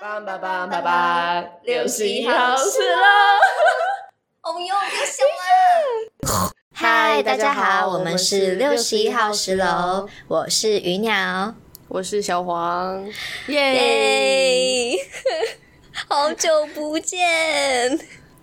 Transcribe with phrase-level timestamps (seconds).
[0.00, 3.02] 八八八八八，六十一号是喽！
[4.42, 5.26] 哦哟，又凶
[6.38, 6.52] 了！
[6.72, 11.52] 嗨，大家好，我们是六十一号十楼，我是鱼鸟，
[11.88, 13.04] 我是小黄，
[13.48, 14.96] 耶！
[16.08, 17.98] 好久不见，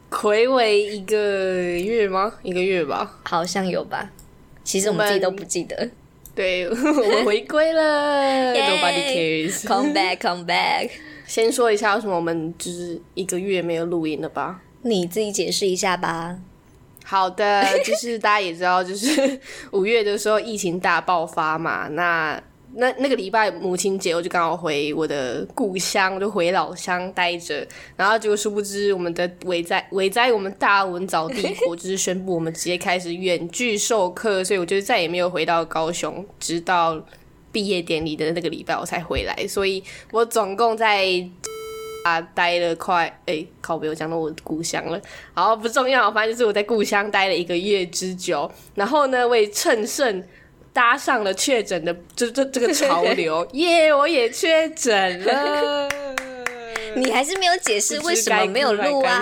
[0.10, 2.34] 魁违一个月吗？
[2.44, 4.10] 一个月吧，好像有吧。
[4.66, 5.90] 其实我们自己都不记得。
[6.36, 9.66] 对， 我们回归了， Nobody cares。
[9.66, 10.90] Come back, come back。
[11.28, 14.62] 先说一下为什么我们就是一个月没有录音了吧？
[14.84, 16.38] 你自己解释一下吧。
[17.04, 19.40] 好的，就是大家也知道，就是
[19.72, 21.88] 五月的时候疫情大爆发嘛。
[21.90, 22.41] 那
[22.76, 27.66] 那那个礼拜母亲节，我就刚好回我的故乡，就回老乡待着。
[27.95, 37.03] 然后结果殊不知，我们的伟在伟在，我们大文藻帝国就是宣布我们直接开始远距授课，所以我就再也没有回到高雄，直到。
[37.55, 41.26] 毕业典礼的那个礼拜我才回来，所以我总共在
[42.04, 45.02] 啊待了快哎，靠没有讲到我的故乡了。
[45.34, 48.52] 好，不重要，反正就是我在故乡待了一个月之久。
[48.73, 50.22] 然后呢，我也趁胜
[50.73, 53.94] 搭上了确诊的这这这个潮流， 耶！
[53.94, 55.88] 我也确诊了。
[56.98, 59.22] 你还是没有解释为什么没有录啊？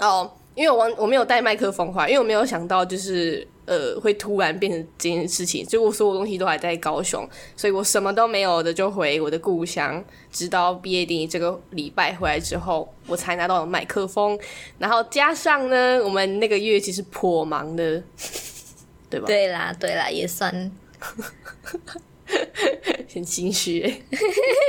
[0.00, 3.46] 哦，因为我我没有带麦克风话，因为我没有想到就是。
[3.64, 14.36] 呃，会突然变成这件事情，就我所有东西都还在高雄，所以我什么都没有的就回我的故乡，直到毕业典礼这个礼拜回来之后，我才拿到了麦克风。
[14.78, 18.02] 然后加上呢，我们那个月其实颇忙的，
[19.08, 19.26] 对吧？
[19.26, 20.72] 对啦，对啦，也算，
[23.14, 24.02] 很心虚。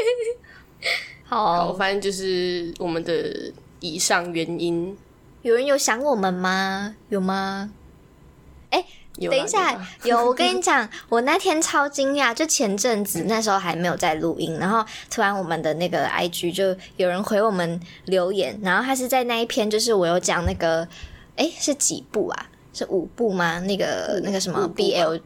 [1.25, 4.95] 好，反正就是我们的以上原因。
[5.41, 6.95] 有人有想我们吗？
[7.09, 7.71] 有吗？
[9.21, 20.87] 哎，等一下，有我跟你讲，我那天超惊讶， 就前阵子那时候还没有在录音，然后突然我们的那个 IG 就有人回我们留言，然后他是在那一篇，就是我有讲那个，
[21.35, 22.47] 哎，是几部啊？
[22.73, 23.59] 是五部吗？
[23.59, 25.21] 那个那个什么 BL，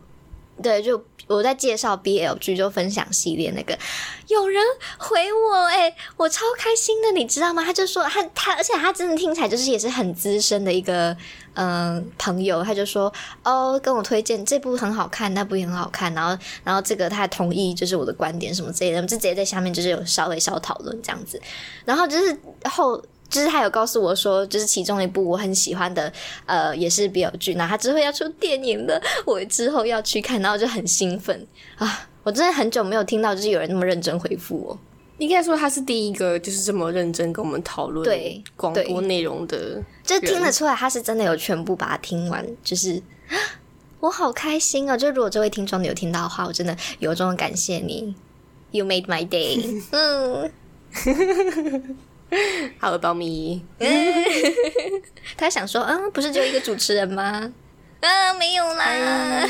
[0.62, 1.03] 对，就。
[1.28, 3.78] 我在介绍 BL 剧就分享系列那个，
[4.29, 4.63] 有人
[4.97, 7.62] 回我哎，我超开心的，你知道吗？
[7.66, 11.13] 他就说他他，而且他真的听起来就是也是很资深的一个
[11.56, 13.13] 嗯朋友，他就说
[13.44, 21.41] 哦，跟我推荐这部很好看，那部也很好看，然后然后这个他同意就是我的观点什么之类的，就直接在下面就是有稍微小讨论这样子，
[21.84, 23.03] 然后就是后。
[23.29, 26.11] 就是他有告诉我说，就是其中一部我很喜欢的，
[26.45, 31.45] 呃，也是 BL 剧，那他之后要出电影的，我之后要去看，然后就很兴奋
[31.77, 32.07] 啊！
[32.23, 34.79] 我真的很久没有听到，就是有人那么认真回复我。
[35.17, 42.45] 应该说他是第一个，就是这么认真跟我们讨论对广播内容的，就听得出来他是真的有全部把它听完。
[42.63, 43.01] 就是
[43.99, 44.95] 我好开心哦！
[44.95, 48.13] 就如果这位听众你有听到的话，我真的由衷的感谢你
[48.69, 49.81] ，You made my day。
[49.91, 50.51] 嗯。
[52.79, 53.63] 好 了，保密。
[55.38, 57.51] 他想说，嗯，不是只有一个主持人吗？
[58.01, 59.47] 啊，没有啦。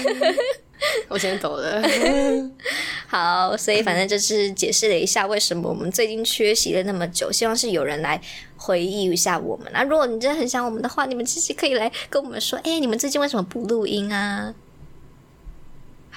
[1.10, 1.82] 我先走了。
[3.08, 8.22] 好，所以反正就是解释了一下为什么我们最近缺席了那么久，希望是有人来
[8.56, 9.68] 回忆一下我们。
[9.74, 14.54] 那如果你真的很想我们的话，你们其实可以来跟我们说，哎，你们最近为什么不录音啊？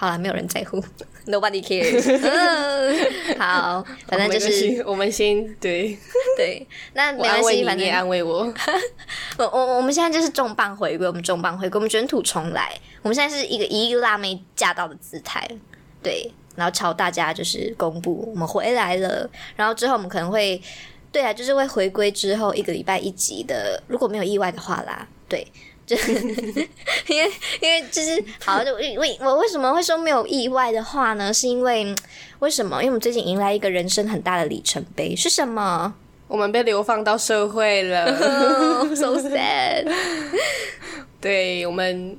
[0.01, 0.83] 好了，没有人在乎，
[1.29, 3.37] Nobody cares。
[3.37, 5.95] 好，反正就是我们先对
[6.39, 8.51] 对，那没关系，反正安慰我。
[9.37, 12.73] 我我我们现在就是重磅回归，我们重磅回归，我们卷土重来。
[13.03, 15.47] 我们现在是一个一个辣妹驾到的姿态，
[16.03, 19.29] 对，然后朝大家就是公布我们回来了。
[19.55, 20.59] 然后之后我们可能会，
[21.13, 25.47] 对啊，就是会回归之后一个礼拜一集的，如果没有意外的话啦，对。
[27.09, 27.31] 因为
[27.61, 31.33] 因为就是好，就为我为什么会说没有意外的话呢？
[31.33, 31.95] 是因为
[32.41, 32.77] 为什么？
[32.77, 35.95] 因为我们最近迎来一个人生很大的里程碑，是什么？
[36.29, 38.07] 我们被流放到社会了
[38.95, 39.91] ，so sad。
[41.21, 42.17] 对我们，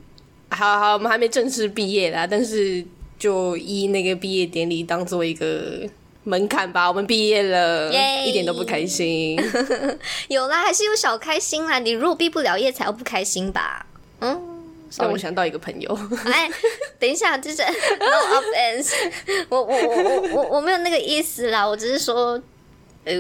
[0.50, 2.84] 好好，我们还没正式毕业啦，但是
[3.18, 5.88] 就以那个毕业典礼当做一个。
[6.24, 7.92] 门槛吧，我们毕业了，
[8.26, 9.40] 一点都不开心。
[10.30, 11.80] 有啦，还是有小开心啦。
[11.80, 13.86] 你如果毕不了业，才要不开心吧？
[14.20, 14.40] 嗯，
[14.98, 16.00] 让我想到一个朋友。
[16.26, 16.50] 哎，
[17.00, 17.64] 等一下，就是
[18.00, 18.94] no offense，
[19.50, 22.40] 我我我我我我没有那个意思啦，我只是说，
[23.06, 23.16] 呃，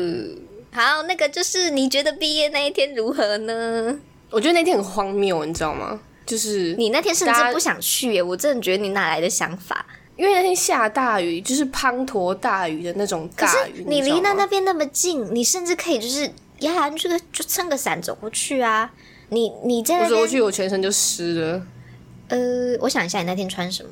[0.71, 3.99] 好，那个就是你觉得毕业那一天如何呢？
[4.29, 5.99] 我觉得那天很荒谬，你知道吗？
[6.23, 9.85] 就是你那天甚至不想去，我真的觉得你哪来的想法？
[10.21, 13.83] 因为那天下大雨，就是滂沱大雨的那种大雨。
[13.87, 18.93] 你离那那边那么近，你甚至可以就是呀，这个就撑个伞走过去啊。
[19.29, 21.65] 你你在我走过去，我全身就湿了。
[22.27, 23.89] 呃，我想一下，你那天穿什么？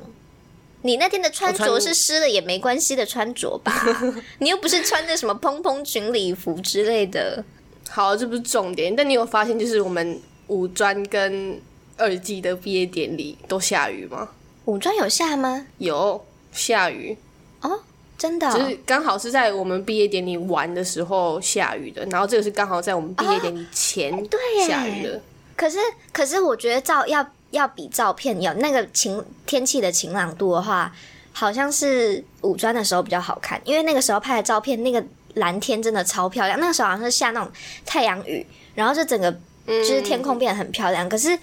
[0.82, 3.74] 你那天的穿着是湿了也没关系的穿着吧？
[4.38, 7.44] 你又不是穿的什么蓬蓬裙礼服之类的。
[7.88, 8.94] 好，这不是重点。
[8.94, 11.60] 但你有发现，就是我们五专跟
[11.96, 14.28] 二季的毕业典礼都下雨吗？
[14.70, 15.66] 五专有下吗？
[15.78, 17.16] 有下雨
[17.60, 17.80] 哦，
[18.16, 22.06] 真的，就是刚好是在我们毕业典礼玩的时候下雨的。
[22.06, 25.20] 然后这个是刚好在我们毕业典礼前对下雨的。
[25.56, 25.78] 可是，
[26.12, 27.26] 可是我觉得照要。
[27.50, 30.94] 要比照片有那个晴天气的晴朗度的话，
[31.32, 36.60] 好像是五专的时候比较好看，因为那个时候拍的照片，那个蓝天真的超漂亮。
[36.60, 37.50] 那个时候好像是下那种
[37.84, 38.46] 太阳雨，
[38.76, 39.32] 然后就整个
[39.66, 41.08] 就是天空变得很漂亮。
[41.08, 41.36] 可是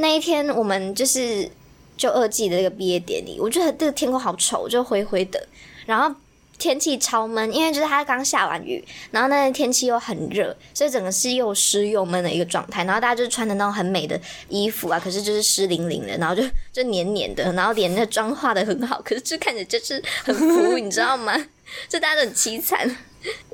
[0.00, 1.48] 那一天我们就是
[1.96, 5.46] 就二季的那个毕业典礼，我觉得这个天空好丑，就灰灰的，
[5.86, 6.14] 然后。
[6.56, 12.84] 天气超闷，因为就是它刚下完雨，然后那天天气又很热，所以整个是又湿又闷的一个状态。
[12.84, 14.18] 然后大家就穿的那种很美的
[14.48, 21.36] 衣服啊，可是就是湿淋淋的，然后就就黏黏的，然后脸那妆化的很好，可是就看着就是很浮，你知道吗？
[21.90, 22.88] 就大家都很凄惨。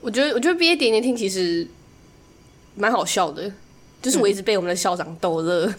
[0.02, 1.66] 我觉得，我觉得毕业典礼听其实
[2.74, 3.50] 蛮好笑的，
[4.02, 5.72] 就是我一直被我们的校长逗乐，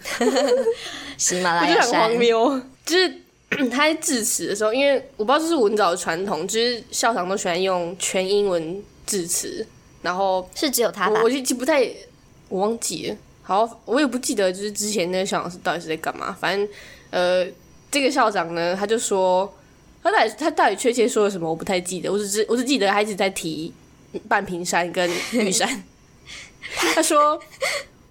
[1.18, 3.14] 喜马拉雅山，荒谬，就是。
[3.70, 9.68] 他在致辞的时候，因为我不知道这是文藻的传统，就是校长都喜欢用全英文致辞，
[10.02, 11.20] 然后是只有他吧？
[11.22, 11.86] 我就记不太，
[12.48, 13.18] 我忘记了。
[13.44, 16.32] 好，我也不记得，就是之前那个校长是到底是在干嘛。
[16.40, 16.66] 反正，
[17.10, 17.46] 呃，
[17.92, 19.54] 这个校长呢，他就说，
[20.02, 22.10] 他到底他到底确切说了什么，我不太记得。
[22.10, 23.74] 我只知我只记得他一直在提
[24.30, 25.84] 半屏山跟玉山。
[26.96, 27.38] 他说，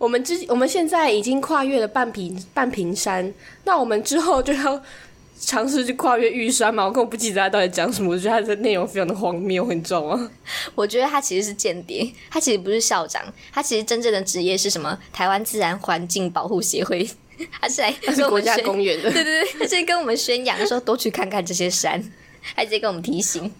[0.00, 3.32] 我们之我们现在已经跨越了半屏半屏山，
[3.64, 4.82] 那我们之后就要。
[5.42, 6.84] 尝试去跨越玉山嘛？
[6.84, 8.10] 我根本不记得他到底讲什么。
[8.10, 10.30] 我觉得他的内容非常的荒谬，你知道吗？
[10.74, 14.98] 我觉得他其实是间谍，他其实不是校长，他其实真正的职业是什么？
[15.14, 17.08] 台湾自然环境保护协会，
[17.58, 19.08] 他是来是国家公园的。
[19.10, 22.12] 对对对，他是跟我们宣扬说多去看看这些山，
[22.54, 23.50] 还直接跟我们提醒。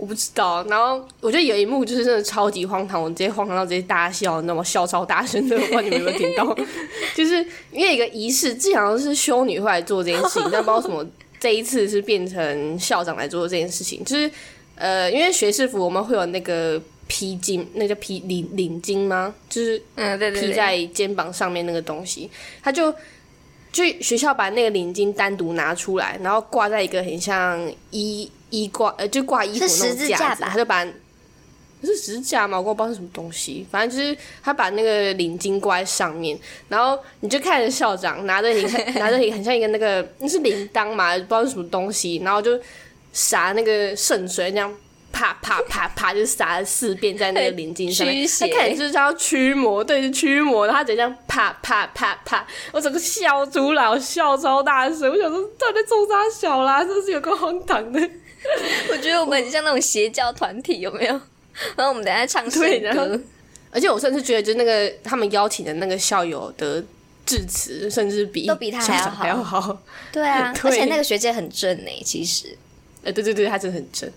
[0.00, 0.64] 我不知道。
[0.64, 6.56] 然后我觉得有一幕就是真的超级荒唐，我直接荒唐到直接大笑，那么笑超大声的，不知道你们有没有听到？
[7.14, 11.04] 就是因为一个仪式，之前是修女会来做这件事情，但不知道什么。
[11.38, 14.30] 这一次是变成校长来做这件事情，就是
[14.74, 19.34] 呃，因为学士服我们会有那个披巾，那叫披领领巾吗？
[19.48, 22.30] 就是嗯，对对，披在肩膀上面那个东西，
[22.62, 22.94] 他就
[23.72, 27.58] 就学校把那个领巾单独拿出来，然后挂在一个很像
[27.90, 30.86] 衣衣挂呃，就挂衣服那种架子，他就把。
[31.82, 32.60] 是支架吗？
[32.60, 36.38] 我不知道是什么东西，反正就是他把那个领巾挂在上面，
[36.68, 38.62] 然后你就看着校长拿着一
[39.00, 42.60] 拿着一个很像一个那个那是铃铛嘛，不知道是什么东西，然后就
[43.14, 44.70] 洒那个圣水，这样
[45.10, 57.98] 啪啪啪啪就洒了四遍在那个领巾上面，他看就是要驱魔，对，是驱魔，然后他直接这样啪啪啪啪，我整个笑出来，我笑超大声，我想说到底中啥小啦，真是有个荒唐的，
[58.90, 61.12] 我觉得我们很像那种邪教团体，有没有？
[61.76, 62.58] 然后我们等下唱诗
[62.92, 63.20] 歌，
[63.70, 66.82] 而且我甚至觉得，就是那个他们邀请的那个校友的
[67.26, 69.80] 致辞，甚至比都比他还要好。
[70.12, 72.56] 对啊， 而且那个学姐很正呢，其实。
[73.04, 74.10] 哎，对对对，她真的很正。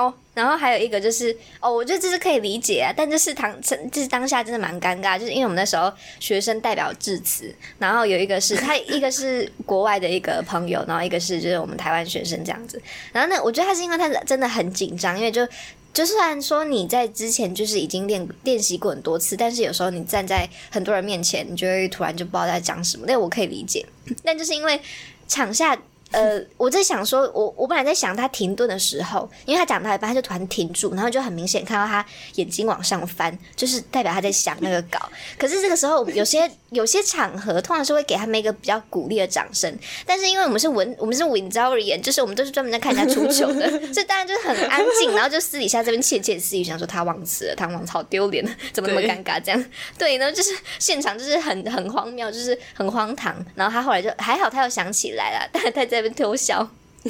[0.00, 12.80] 哦，然后还有一个就是，哦，我觉得这是可以理解啊，但就是当就是当下真的蛮尴尬，就是因为我们那时候学生代表致辞，然后有一个是他，一个是国外的一个朋友，然后一个是就是我们台湾学生这样子。
[13.12, 15.46] 然后那我觉得他是因为他真的很紧张，因为就。
[15.92, 23.04] 就虽然说你在之前就是已经练练习过很多次，但是有时候你站在很多人面前，你就会突然就不知道在讲什么。
[23.08, 23.84] 那我可以理解，
[24.22, 24.80] 但就是因为
[25.26, 25.76] 场下。
[26.20, 34.98] 呃，我在想说，我我本来在想他停顿的时候，因为他讲到一半，他就突然停住，然后就很明显看到他眼睛往上翻，就是代表他在想那个稿。
[35.38, 39.72] 可是这个时候，有些有些场合通常是会给他们一个比较鼓励的掌声，
[40.04, 49.64] 但是因为我们是文，我们是文招而言，就是我们都是专门在看人家出糗的， 所以当然就是很安静，然后就私底下这边窃窃私语，想说他忘词了，他忘词好丢脸，怎么那么尴尬这样？
[49.96, 50.50] 对呢，就是
[50.80, 53.32] 现场就是很很荒谬，就是很荒唐。
[53.54, 55.99] 然后他后来就还好，他又想起来了，但他在。
[56.08, 56.66] 偷笑，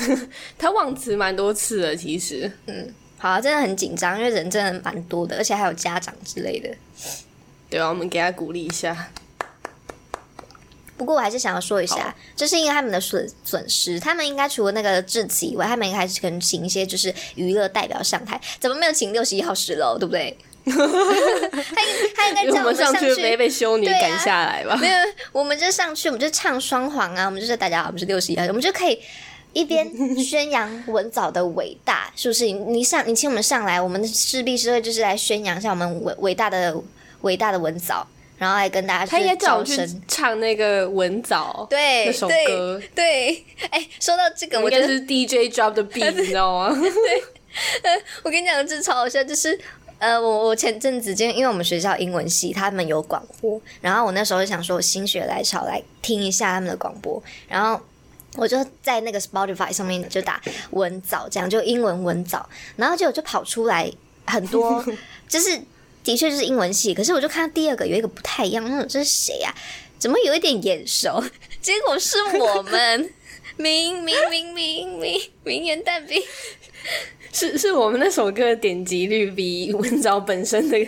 [0.59, 1.95] 他忘词蛮多次了。
[1.95, 6.69] 其实，嗯，好，真的很紧张，因为人真的蛮多的，而且还有家长之类的。
[7.69, 9.11] 对啊，我们给他鼓励一下。
[10.97, 18.39] 不过我还是想要说一下，就是因为他们的损损失，他们应该除了那个致辞以外，他们应该是可能请一些就是娱乐代表上台。
[18.59, 19.97] 怎么没有请六十一号十楼？
[19.99, 20.37] 对不对？
[20.71, 20.73] 他
[22.17, 24.77] 他应该叫我们上去，没被修女赶下来吧？
[24.77, 24.95] 没有，
[25.33, 29.01] 我们就上去，我们就唱双簧啊，我们就是大家好，我们是六十一号，我们就可以
[29.53, 29.91] 一边
[30.23, 32.51] 宣扬文藻的伟大，是不是？
[32.51, 36.77] 你上，你请我们上来，我们势必是会就是来宣扬一下我们伟伟大的
[37.23, 38.07] 伟大的文藻。
[38.39, 39.77] 然后还跟大家他应该叫我去
[40.09, 46.75] 唱那个《文藻》对那首歌，对，哎，说到这个，我觉得应该是 DJ drop 的 beat， 你知道吗？
[47.83, 49.61] 对我跟你讲，这超好笑，就是
[50.01, 57.79] 呃，我我前阵子就因为我们学校英文系他们有广播，然后我那时候就想说，我心血来潮来听一下他们的广播，然后
[58.37, 60.41] 我就在那个 Spotify 上面就打
[60.71, 63.93] 文藻，这样就英文文藻，然后结果就跑出来
[64.25, 64.83] 很多，
[65.29, 65.61] 就是
[66.03, 69.55] 的确就是英文系，可是我就看到第二个有一个不太一样，那种这是谁呀、
[69.99, 71.23] 怎么有一点眼熟？
[71.61, 73.13] 结果是我们。
[73.57, 76.23] 明明明明明明言淡冰，
[77.33, 80.79] 是是我们那首歌点击率比文藻本身的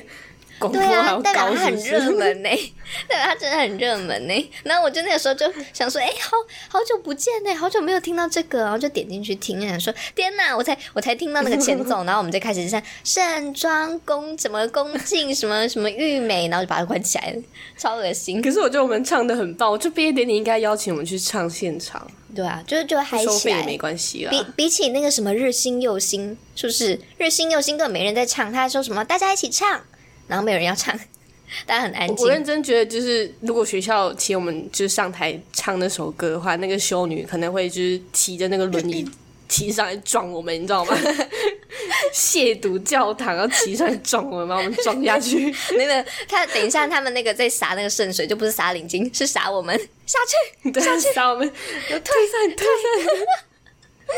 [0.62, 2.48] 广播对啊还要，高，代表它很热门呢、
[3.08, 6.36] 代表它真的很热门呢、然后我就那个时候就想说，哎、好
[6.68, 17.42] 好久不见呢、好久没有听到这个，然后就点进去听，想说天哪，我才我才听到那个前奏， 然后我们就开始唱盛装恭什么恭敬什么什么玉美，然后就把它关起来了，
[17.76, 18.40] 超恶心。
[18.40, 23.78] 可是我觉得我们唱的很棒，我就毕业典礼应该邀请我们去唱现场，对啊，就是就会嗨起来收费也没。
[23.82, 24.46] 关系比啦。
[24.56, 28.52] 比起那个什么日新又新，是不是日新又新根本没人在唱？
[28.52, 29.82] 他还说什么大家一起唱，
[30.26, 30.98] 然后没有人要唱，
[31.66, 32.30] 大家很安静我。
[32.30, 39.08] 认真觉得，就是如果学校请我们就是上台唱那首歌的话，那个修女可能会就是骑着那个轮椅
[39.48, 40.96] 骑上来撞我们，你知道吗？
[42.14, 45.54] 亵渎教堂，然后骑上来撞我们，把我们撞下去。
[45.76, 50.18] 那个他等一下，他们那个在洒那个圣水，就不是洒领巾，是洒我们下
[50.62, 50.72] 去。
[50.80, 54.16] 下去，洒我们，退散，退散！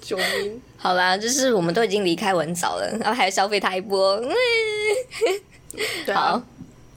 [0.00, 0.62] 救命！
[0.82, 4.16] 好啦，就是我们都已经离开文藻了，然后还要消费他一波。
[4.16, 4.30] 嗯
[6.04, 6.42] 对啊好，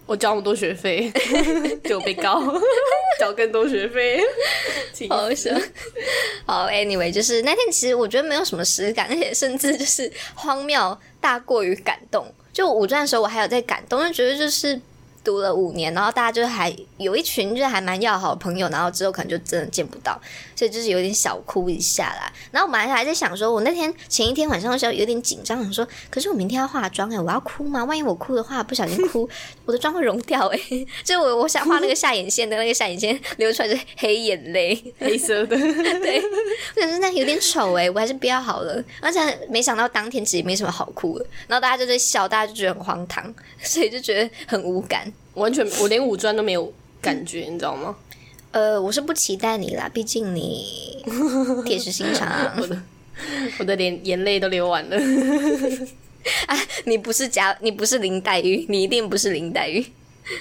[0.08, 1.12] 我交那么多学费，
[1.86, 2.42] 就被告，
[3.20, 4.20] 交更多学费，
[5.10, 5.54] 好笑。
[6.46, 12.26] 好，anyway，就是那天其实我觉得没有什么实感， 而且甚至就是荒谬大过于感动。
[12.52, 14.80] 就五专的时候，我还有在感动，就觉得就是
[15.24, 20.20] 读了五年，然后大家就还有一群就是还蛮要好的朋友，然后之后可能就真的见不到，
[20.64, 22.32] 所以就是有点小哭一下啦。
[22.50, 27.84] 然后我本来还在想说，我那天前一天晚上的时候有点紧张，想说，可是我明天要化妆哎、我要哭吗？
[27.84, 29.28] 万一我哭的话，不小心哭，
[29.66, 30.60] 我的妆会融掉哎、
[31.04, 35.58] 就我我想画那个下眼线的那个下眼线流出来是黑眼泪，黑色的，
[36.00, 36.22] 对，
[36.74, 38.82] 可是那有点丑哎、我还是不要好了。
[39.02, 45.12] 而且没想到当天其实没什么好哭的，然后大家就在笑，大家就觉得很荒唐，所以就觉得很无感。
[45.34, 47.94] 完全我连五专都没有感觉，你知道吗？
[48.54, 51.04] 呃，我是不期待你啦，毕竟你
[51.66, 52.82] 铁石心肠，我的
[53.58, 54.98] 我的脸眼泪都流完了。
[56.86, 59.84] 你不是贾，你不是林黛玉，你一定不是林黛玉，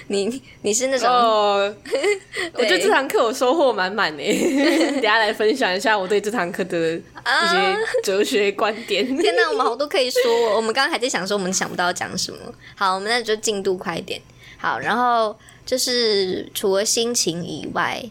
[0.07, 1.75] 你你是那种、哦，
[2.53, 4.93] 我觉得这堂课我收获满满诶。
[4.93, 7.01] 等下来分享一下我对这堂课的一
[7.49, 9.05] 些哲学观点。
[9.17, 10.55] 天哪，我们好多可以说哦。
[10.55, 12.37] 我们刚刚还在想说，我们想不到讲什么。
[12.75, 14.21] 好，我们那就进度快一点。
[14.57, 18.03] 好，然后就是除了心情以外，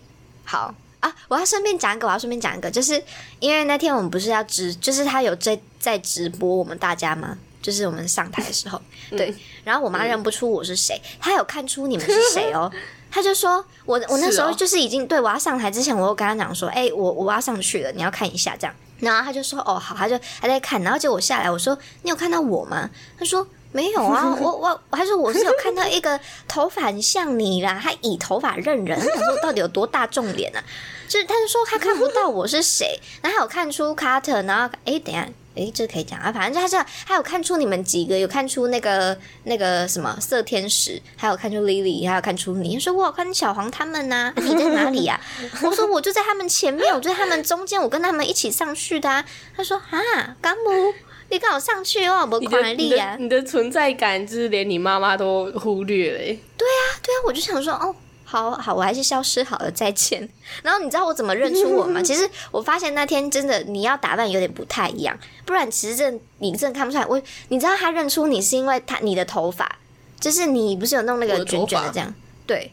[0.44, 3.02] 好啊，我要顺便讲一个，我要顺便讲一个，就是
[3.40, 7.38] 因为那天我们不是要直，就是他有在在直播我们大家吗？
[7.60, 8.80] 就是我们上台的时候，
[9.10, 9.32] 对，
[9.62, 12.68] 然后我妈认不出我是谁，她有看出你们是谁哦。
[13.08, 18.74] 她就说我我那时候就是已经对我要上台之前，我有跟她讲说，哎、我我要上去了，你要看一下这样。
[18.98, 22.90] 然后她就说哦好，她就还在看，然后结果我下来，我说你有看到我吗？
[23.16, 30.62] 她说没有啊，我我我还说我是有看到一个头发很像你啦，他以头发认人， 他说到底有多大众脸啊？
[31.08, 35.28] 就是他就说他看不到我是谁， 然后还有看出卡特，然后哎等一下。
[35.54, 39.14] 诶，这可以讲啊，反正他是还有看出你们几个，有看出那个
[39.44, 45.20] 那个什么色天使，还有看出 Lily，还有看出你，说我有看小黄他们呐、啊你在哪里呀、
[45.62, 49.22] 我说我就在他们前面，我就在他们中间，我跟他们一起上去的、啊。
[49.54, 50.94] 他说啊，干母，
[51.32, 56.38] 你刚好上去哦，我你的看力呀、你的你的存在感，就是连你妈妈都忽略了欸。
[56.58, 56.84] 对啊，
[57.26, 60.28] 我就想说，哦，好好，我还是消失好了，再见。
[60.62, 62.00] 然后你知道我怎么认出我吗？
[62.04, 67.06] 其实我发现那天真的你要打扮有点不太一样，不然其实这你真的看不出来。
[67.06, 69.78] 我你知道他认出你是因为他你的头发，
[70.20, 72.14] 就是你不是有弄那个卷卷的这样，
[72.46, 72.70] 对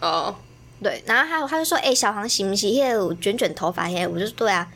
[0.00, 0.36] 哦，
[0.80, 1.02] 对。
[1.06, 2.96] 然后还有他就说，哎、小黄洗不洗耶？
[2.96, 3.88] 我卷卷头发？
[3.88, 4.68] 嘿，我就说对啊。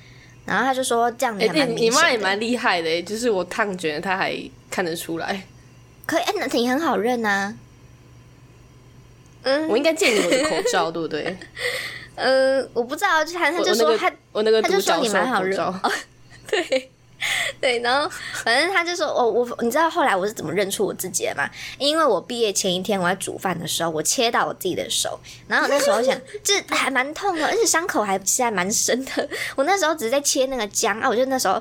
[0.49, 4.35] 然后他就说这样你哎、还蛮你妈也蛮厉害的欸，就是我烫卷了，她还
[4.71, 5.43] 看得出来。
[6.07, 7.55] 可以，哎、那你很好认啊。
[9.43, 11.37] 嗯我应该借你我的口罩，对不对？
[12.17, 15.57] 呃，我不知道，就他他就说他我那个他就说你蛮好认
[16.51, 16.91] 对，
[17.61, 18.09] 对，然后
[18.45, 21.49] 反正他就说，我我你知道后来我是怎么认出我自己的吗？
[21.79, 29.29] 因为我毕业前一天我在煮饭的时候，我切到我自己的手，然后那时候想， 这还蛮痛的，而且伤口还其实还蛮深的。
[29.57, 31.55] 我那时候只是在切那个姜啊，我就那时候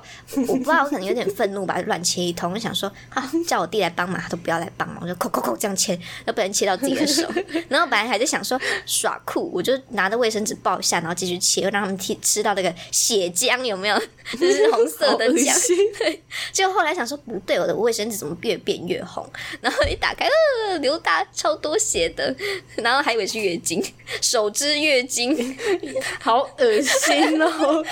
[0.47, 7.27] 我不知道我可能有点愤怒吧，乱切一通，就想说啊，叫我弟来帮忙，他都不要来帮忙，我就扣扣扣这样切，要不然切到自己的手。
[7.67, 13.97] 然后本来还在想说耍酷，我就拿着卫生纸抱一下，然后继续切，让他们吃吃到那个血浆有没有？
[14.39, 15.57] 就是红色的姜。
[15.99, 19.27] 对， 就后来想说不对，我的卫生纸怎么越变越红？
[19.61, 20.27] 然后一打开，
[20.69, 22.35] 呃，流大超多血的，
[22.75, 23.83] 然后还以为是月经，
[24.21, 25.57] 手织月经，
[26.19, 27.83] 好恶心哦。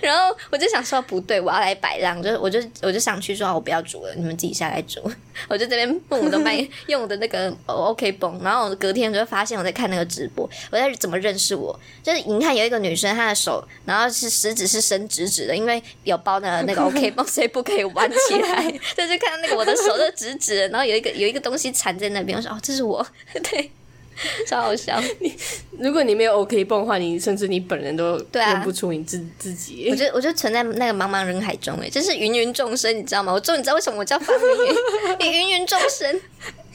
[0.00, 5.00] 然后我就想说不对，我要来摆烂，就我就我就上去说，我不要煮了，你们自己下来煮。
[5.48, 8.40] 我就这边用我的麦，用我的那个 OK 绷。
[8.42, 11.78] 然后隔天就发现我在看那个直播，我在怎么认识我？
[12.02, 17.26] 就是你看有一个女生，她的手，然后是食指是伸直直的，因为有包的那个 OK 绷。
[17.26, 23.06] 所以不可以弯起来， 就是看到那个我的手都直直的，然后有一个有一个东西缠在那边，我说哦，这是我，
[23.42, 23.70] 对，
[24.46, 25.00] 超好笑。
[25.20, 25.36] 你
[25.78, 29.88] 如果你没有 OK 蹦的话，你甚至你本人都认不出你自自己。
[29.90, 33.32] 我就我就存在那个茫茫人海中，哎，就是芸芸众生，你知道吗？
[33.32, 34.76] 我终于知道为什么我叫方明宇，
[35.20, 36.20] 你 芸芸众生，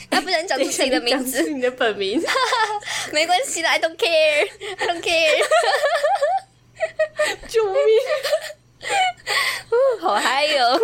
[0.09, 2.21] 他不想讲出自己的名字，你的本名，
[3.11, 5.45] 没关系的，I don't care，I don't care，
[7.47, 7.75] 救命！
[10.01, 10.79] 好嗨哟！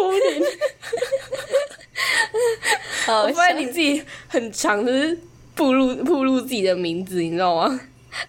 [3.08, 5.18] 我发现你自己很长，就是
[5.56, 7.80] 步入步入自己的名字，你知道吗？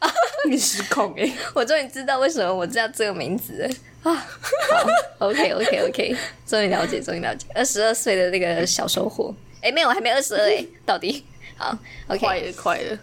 [0.48, 1.30] 你失控哎！
[1.54, 3.68] 我终于知道为什么我叫这个名字
[4.02, 4.14] 啊！
[4.14, 7.46] 好，OK OK OK，终于了解，终于了解。
[7.54, 11.24] 二十二岁的那个小收获，哎，没有，我还没二十二哎，到底
[11.56, 11.76] 好
[12.08, 12.98] OK，快了，快了。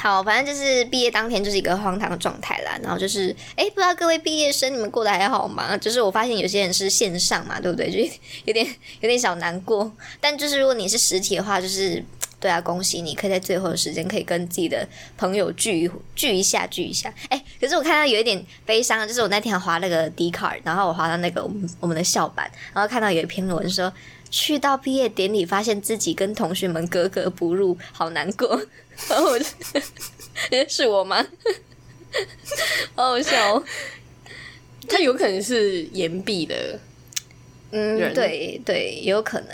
[0.00, 2.78] 好，反正就是毕业当天就是一个荒唐的状态啦。
[2.82, 5.76] 然后就是，哎，不知道各位毕业生你们过得还好吗？
[5.76, 7.90] 就是我发现有些人是线上嘛，对不对？
[7.92, 7.98] 就
[8.46, 8.66] 有点
[9.00, 9.92] 有点小难过。
[10.20, 12.02] 但就是如果你是实体的话，就是
[12.40, 17.12] 对啊，恭喜你可以在最后的时间可以跟自己的朋友聚聚一下，聚一下。
[17.28, 23.92] 哎，可是我看到有一点悲伤，就是我那天划那个 D card，然后我划到那个我们我们的校版，然后看到有一篇文说。
[24.34, 28.58] 去到毕业典礼，发现自己跟同学们格格不入，好难过。
[29.08, 29.44] 然 后我就，
[30.68, 31.26] 是我吗？
[32.94, 33.54] 好好笑。
[33.56, 33.64] 哦
[34.88, 36.78] 他有可能是岩壁的，
[37.70, 39.48] 嗯，对对，有可能。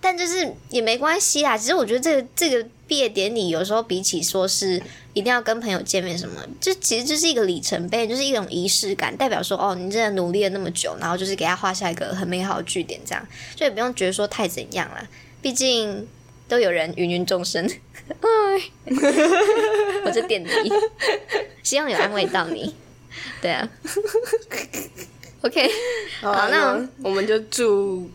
[0.00, 1.56] 但就是也没关系啦。
[1.56, 4.82] 其实我觉得这个这个毕业典礼，有时候比起说是。
[5.16, 6.46] 一定要跟朋友见面什么？
[6.60, 15.08] 这其实就是一个里程碑，就是一种仪式感，代表说哦，你真的努力了那么久，然后就是给他画下一个很美好的句点，这样就也不用觉得说太怎样啦。
[15.40, 16.06] 毕竟
[16.46, 17.66] 都有人芸芸众生，
[20.04, 20.50] 我这点滴，
[21.62, 22.74] 希望有安慰到你。
[23.40, 23.68] 对啊
[25.42, 25.70] ，OK，
[26.20, 28.08] 好，那我们就祝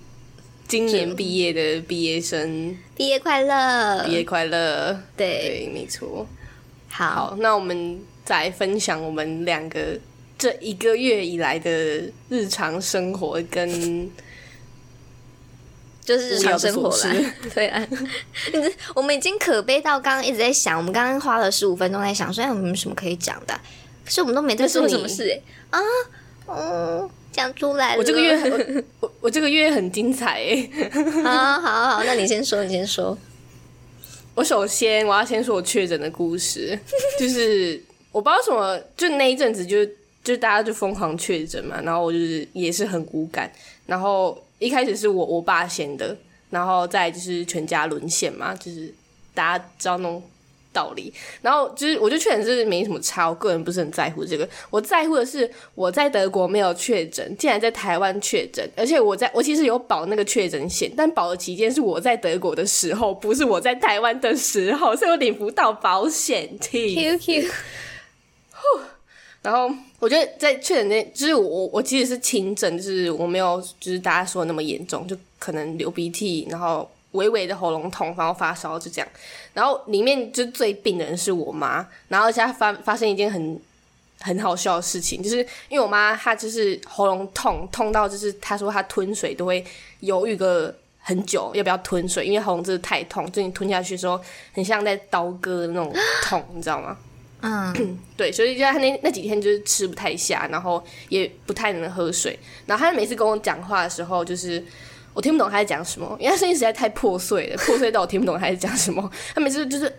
[0.68, 6.28] 今年毕业的毕业生毕业快乐，毕业快乐，对，没错。
[6.90, 9.98] 好，那我们再分享我们两个
[10.38, 11.72] 这一个月以来的
[12.30, 14.10] 日常生活跟
[16.18, 17.16] 就是日常生活啦。
[17.56, 17.88] 对啊，
[18.94, 23.54] 我们已经可悲到刚刚一直在想，我们刚刚花了十五分钟在想，说有没有什么可以讲的，
[24.04, 25.30] 可是我们都没在做什么事
[25.72, 25.82] 哎啊，
[26.48, 27.98] 嗯，讲出来了。
[27.98, 30.70] 我这个月很我我这个月很精彩哎，
[31.24, 33.18] 好好好，那你先说，你先说。
[34.34, 36.78] 我首先我要先说我确诊的故事，
[37.20, 39.86] 就是我不知道什么，就那一阵子就
[40.24, 43.52] 就大家就疯狂确诊嘛，然后我就是也是很无感，
[43.86, 46.16] 然后一开始是我我爸先的，
[46.50, 48.94] 然后再就是全家沦陷嘛，就是
[49.34, 50.24] 大家知道那种。
[50.74, 54.48] 道理，然后就是，我就确诊是没什么差，我个人不是很在乎这个。
[54.70, 66.50] 我在乎的是我在德国没有确诊，竟然在台湾确诊，而且我在我其实有保那个确诊险，但保的期间是我在德国的时候，不是我在台湾的时候，所以我领不到保险。
[66.62, 67.50] Q Q，
[69.42, 76.90] 然后我觉得在确诊那，就是我我其实是轻症，就是我没有就是大家说的那么严重，就可能流鼻涕，然后。
[77.12, 79.08] 微微的喉咙痛，然后发烧，就这样。
[79.54, 83.60] 然后里面就最病的人是我妈，然后而且发发生一件很
[84.22, 89.62] 很好笑的事情，就是因为我妈她就是喉咙痛，痛到就是她说她吞水都会
[90.00, 94.18] 犹豫个很久要不要吞水，因为喉咙真的太痛，就你吞下去的时候
[94.54, 96.98] 很像在刀割那种痛，你知道吗？
[97.42, 102.38] 嗯， 对，所以就他那那几天就是吃不太下，然后也不太能喝水。
[102.66, 104.64] 然后他每次跟我讲话的时候，就是。
[105.14, 109.12] 我听不懂他在讲什么，因为他声音实在太破碎了，破碎到我听不懂他在讲什么。
[109.36, 109.94] 他每次就是，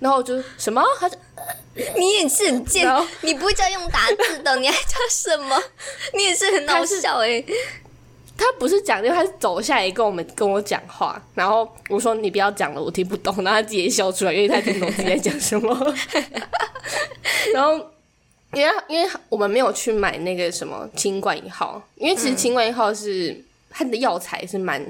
[0.00, 1.06] 然后就什么，他
[1.98, 5.62] 你也是很贱，你不会叫用打字的，你还叫什么？
[6.14, 7.44] 你也是很搞笑哎。
[8.38, 15.94] 他不是讲，就他是走下来跟我们跟我讲话，然后我说你不要讲了，我听不懂，然后他自己笑出来，因为他听不懂自己在讲什么。
[17.52, 17.72] 然后
[18.52, 24.80] 因为因为我们没有去买那个什么清冠一号，因为其实清冠一号是它的药材是蛮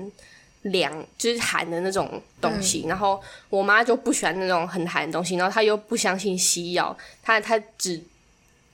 [0.63, 2.85] 凉，就是寒的那种东西。
[2.87, 7.99] 然后我妈就不喜欢那种很寒的东西，然后她又不相信西药，她她只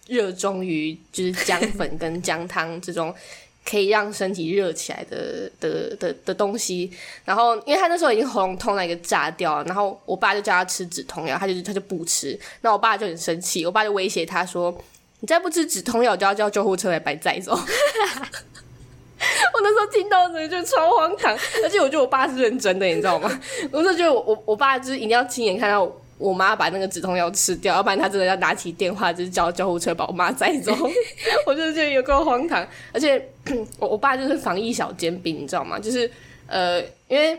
[0.09, 3.15] 热衷于就是姜粉跟姜汤这种。
[3.69, 6.91] 可以让身体热起来的的的的东西，
[7.25, 14.77] 然后因为他那时候已经喉咙痛到一个炸掉了，然后我爸就叫他吃止痛药，他就他就不吃，那我爸就很生气，我爸就威胁他说
[15.21, 17.53] ：“你再不吃止痛药，我就要叫救护车来把你载走。
[19.55, 23.41] ”我那时候听到的就超荒唐，而且我觉得我爸是认真的，你知道吗？
[23.73, 25.91] 我就觉得我我爸就是一定要亲眼看到。
[26.33, 30.73] 妈把那个止痛药吃掉，要不然她真的要拿起电话就是叫救护车把我妈载走。
[31.47, 33.21] 我就觉得有够荒唐，而且
[33.79, 35.79] 我我爸就是防疫小尖兵，你知道吗？
[35.79, 36.11] 就是
[36.47, 37.39] 呃，因为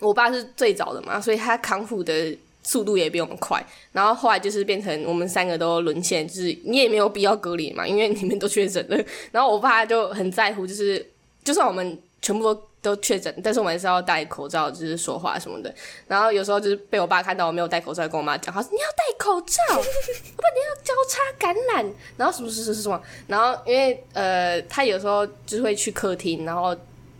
[0.00, 3.64] 我爸是最早的嘛，所以他康复的速度也比我们快。
[3.92, 9.04] 然后后来就是变成我们三个都沦陷，就是你也没有必要隔离嘛，因为你们都确诊了。
[9.30, 11.06] 然后我爸就很在乎，就是
[11.44, 12.62] 就算我们全部都。
[12.82, 15.72] 都确诊，但是我们还是要戴口罩，就是说话什么的。
[16.08, 21.94] 然后有时候就是被我爸看到我没有戴口罩，跟我妈讲，他说你要戴口罩，不然你要交叉感染。
[22.16, 26.76] 然后什么什么什么，然后因为呃，他有时候就会去客厅，然后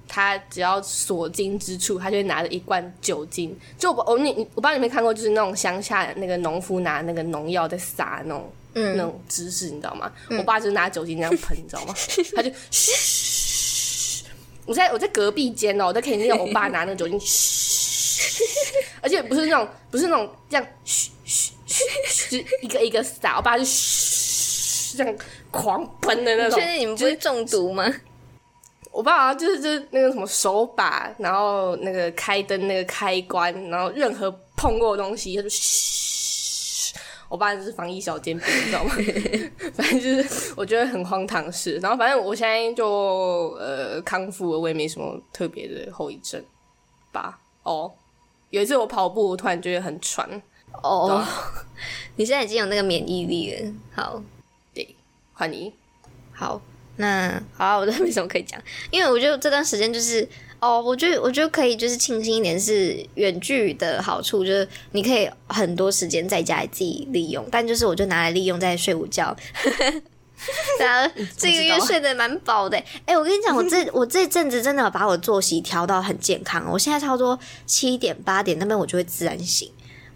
[0.08, 3.56] 他只要所经之处，他就会拿着一罐酒精。
[3.78, 10.10] 就我我你我不知道你没看过，就是那种乡下那个农夫拿那个农药在撒那种那种姿势，你知道吗？
[10.36, 11.94] 我爸就拿酒精那样喷，你知道吗？
[12.34, 13.41] 他就嘘。
[14.66, 18.44] 我在我在隔壁间哦，我都可以听到我爸拿那个酒精，嘘，
[19.02, 21.52] 而且不是那种不是那种这样嘘嘘
[22.06, 25.16] 嘘，一个一个撒，我爸就嘘这样
[25.50, 26.58] 狂喷的那种。
[26.58, 27.92] 确定你们不会中毒吗？
[28.92, 36.11] 我爸好像就是就是那个什么手把，然后那个开灯那个开关，然后任何碰过的东西，他就嘘。
[37.32, 38.92] 我爸就是防疫小尖兵，你知道吗？
[39.72, 41.78] 反正就是我觉得很荒唐事。
[41.78, 46.44] 然后反正我现在就呃康复了，我也没什么特别的后遗症
[47.10, 47.40] 吧。
[47.62, 47.90] 哦，
[48.50, 50.28] 有一次我跑步，我突然觉得很喘。
[50.82, 51.24] 哦，
[52.16, 53.72] 你现在已经有那个免疫力了。
[53.94, 54.22] 好，
[54.74, 54.94] 对，
[55.32, 55.72] 换你。
[56.34, 56.60] 好，
[57.02, 58.58] 那好，我都没什么可以讲，
[58.90, 60.26] 因为我觉得这段时间就是。
[60.62, 69.36] 哦，我觉得我觉得可以，就是庆幸一点是远距的好处，就是你可以很多时间在家里自己利用，但就是我就拿来利用在睡午觉。
[70.78, 71.04] 对啊，
[71.36, 72.80] 这个月睡得蛮饱的。
[73.04, 76.64] 哎，我跟你讲，我这 我这阵子真的把我作息调到很健康。
[76.70, 77.36] 我现在差不多
[77.66, 79.68] 七点八点那边我就会自然醒。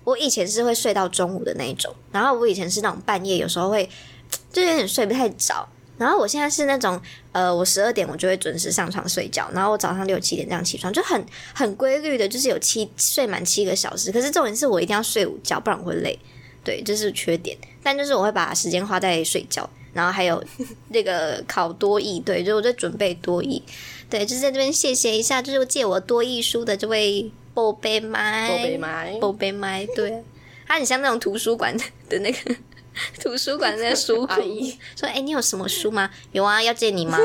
[0.05, 3.91] 我以前是会睡到中午的那一种，然后我以前是那种半夜有时候会
[4.53, 5.69] 就有点睡不太着。
[5.99, 7.01] 然后我现在是那种，
[7.33, 14.13] 呃，我十二点我就会准时上床睡觉，然后我早上六七点这样起床，就很很规律的，就是有七睡满七个小时。
[14.13, 16.19] 可是重点是我一定要睡午觉，不然我会累，
[16.63, 17.57] 对，这是缺点。
[17.83, 20.45] 但就是我会把时间花在睡觉，然后还有
[20.89, 23.63] 那个考多艺，对，就我在准备多艺，
[24.11, 30.23] 对，就在这边谢谢一下，就是借我多艺书的这位宝贝麦，宝贝麦，宝贝麦，对，
[30.67, 31.75] 他很像那种图书馆
[32.09, 32.57] 的那个。
[33.23, 36.11] 图书馆那个书阿姨说：“哎，你有什么书吗？
[36.33, 37.19] 有啊，要借你吗？”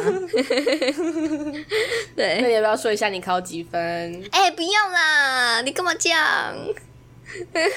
[2.16, 4.24] 对，那你要不要说一下你考几分？
[4.32, 6.56] 哎，不要啦，你干嘛这样？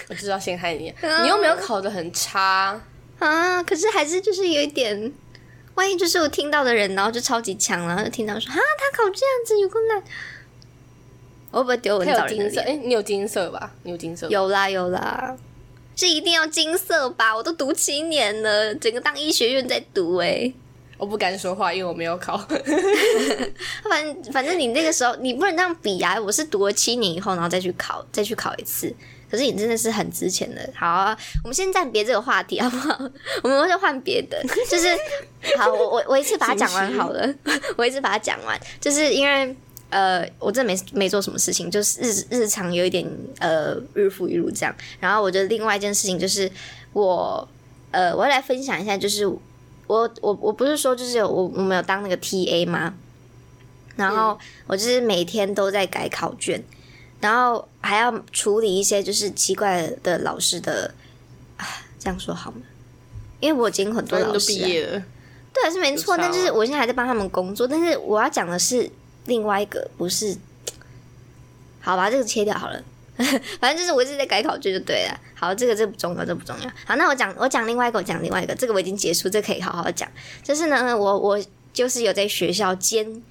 [0.09, 2.80] 我知道陷害你，你又没有考的很差
[3.20, 3.62] 啊。
[3.62, 5.12] 可是还是就是有一点，
[5.76, 10.02] 万一就是我听到的人，然后就超级强，然后就听到说啊，他考这样子有困难，
[11.52, 12.61] 我会不会丢我找金色？
[12.62, 13.70] 哎，你有金色吧？
[13.85, 14.28] 你有金色？
[14.28, 15.37] 有啦，有啦。
[15.96, 17.35] 是一定要金色吧？
[17.35, 20.52] 我都读七年了，整个当医学院在读哎。
[20.96, 22.37] 我不敢说话，因为我没有考。
[23.88, 26.18] 反反正你那个时候你不能这样比啊！
[26.20, 28.94] 我是读了七年以后，然后再去考，再去考一次。
[29.30, 30.70] 可是你真的是很值钱的。
[30.74, 32.96] 好，啊，我们先暂别这个话题好不好？
[33.42, 34.40] 我们再换别的。
[34.68, 34.88] 就是
[35.59, 37.28] 好，我我我一次把它讲完好了。
[37.76, 39.54] 我一次把它讲完，就是因为。
[39.90, 44.75] 呃，我真没没做什么事情，就是日日常有一点呃日复一日这样。
[44.99, 46.51] 然后我觉得另外一件事情就是
[46.92, 47.47] 我
[47.92, 49.38] 呃我要来分享一下，就是我
[49.87, 52.94] 我我不是说就是有我我没有当那个 T A 吗？
[53.94, 56.61] 然后我就是每天都在改考卷，
[57.20, 60.92] 然后还要处理一些就是奇怪的老师的
[61.57, 61.64] 啊，
[62.01, 62.62] 这样说好吗？
[63.38, 65.03] 因为我已经很多老师毕业了，
[65.53, 66.16] 对，是没错。
[66.16, 68.90] 但就是我现在还在帮他们工作，但是我要讲的是。
[69.26, 70.37] 另外一个不是，
[71.80, 72.82] 好吧，这个切掉好了。
[73.60, 75.20] 反正就是我一直在改考卷就对了。
[75.34, 76.68] 好，这个这不重要，这不重要。
[76.84, 80.08] 好，那我讲我讲另外一个，我讲另外一个，这个我已经结束，这可以好好讲。
[80.42, 81.40] 就是呢，我我
[81.72, 83.22] 就是有在学校兼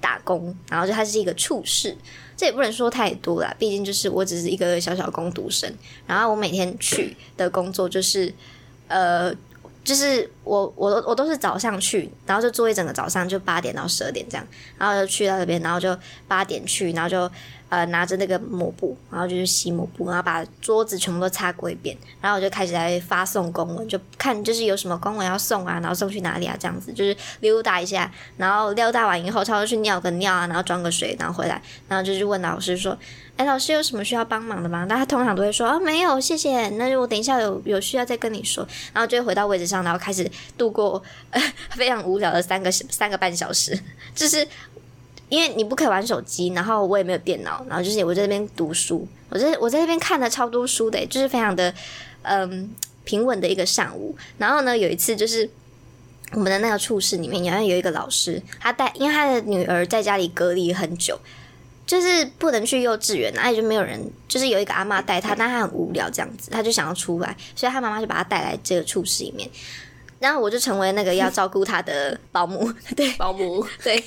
[0.00, 1.96] 打工，然后就他是一个处事，
[2.36, 5.72] 这也不能说太多啦，毕竟就是我只是一个小小工读生。
[6.06, 8.32] 然后我每天去的工作就是
[8.88, 9.34] 呃。
[9.82, 14.46] 就是我我我都是早上去，然后就做一整个早上，就八点到十二点这样，
[14.78, 17.30] 然后就去到那边，然后就八点去，然后就
[17.68, 32.96] 呃拿着那个抹布，然后就去洗抹布，然后把桌子全部都擦过一遍，然后我就开始来发送公文，就看就是有什么公文要送啊，然后送去哪里啊，这样子就是溜达一下，然后溜达完以后，差不多去尿个尿啊，然后装个水，然后回来，然后就去问老师说。
[33.36, 34.84] 哎，老师有什么需要帮忙的吗？
[34.86, 36.68] 那他通常都会说啊，没有，谢谢。
[36.70, 38.68] 那我等一下有有需要再跟你说。
[38.92, 41.40] 然后就会回到位置上，然后开始度过呃
[41.76, 43.78] 非常无聊的三个三个半小时。
[44.14, 44.46] 就是
[45.28, 49.06] 因为你不可以玩手机，然后我也没有电脑，然后就是我在那边读书。
[49.28, 51.72] 我在我在那边看了超多书的，就是非常的
[52.22, 52.74] 嗯
[53.04, 54.16] 平稳的一个上午。
[54.38, 55.48] 然后呢，有一次就是
[56.32, 61.18] 我们的那个处室里面，好像有一个老师，他带因为他的女儿在家里隔离很久。
[61.86, 69.50] 就是不能去幼稚园，那也就没有人，就是有一个阿妈带他，但他很无聊这样子，他就想要出来，所以他妈妈就把他带来这个处室里面，
[70.20, 74.00] 然后我就成为那个要照顾他的保姆， 对，保姆， 对。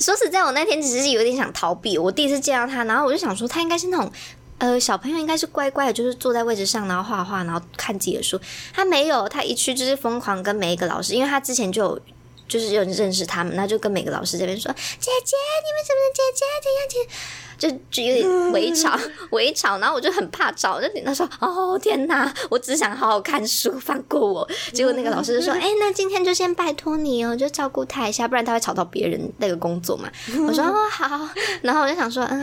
[0.00, 4.12] 说实在，我那天其实是有点想逃避，我第一次见到他，然后我就想说，他应该是那种，
[4.58, 8.40] 呃，小朋友应该是乖乖的，就是坐在位置上，然后画画，然后看自己的书。
[8.72, 12.00] 他没有，他一去就是疯狂跟每一个老师，因为他之前就有。
[12.48, 17.12] 就是有人认识他们，那就跟每个老师这边说：“姐姐，你们怎么姐姐这样子？”
[17.58, 18.96] 就就有点围吵
[19.32, 30.08] 围吵，然后我就很怕吵，就他说：“哦天哪，我只想好好看书，放过我。”结果那个老师就说： “哎，那今天就先拜托你哦，就照顾他一下，不然他会吵到别人那个工作嘛。
[30.46, 31.28] ”我说：“哦好。”
[31.62, 32.40] 然后我就想说：“嗯。”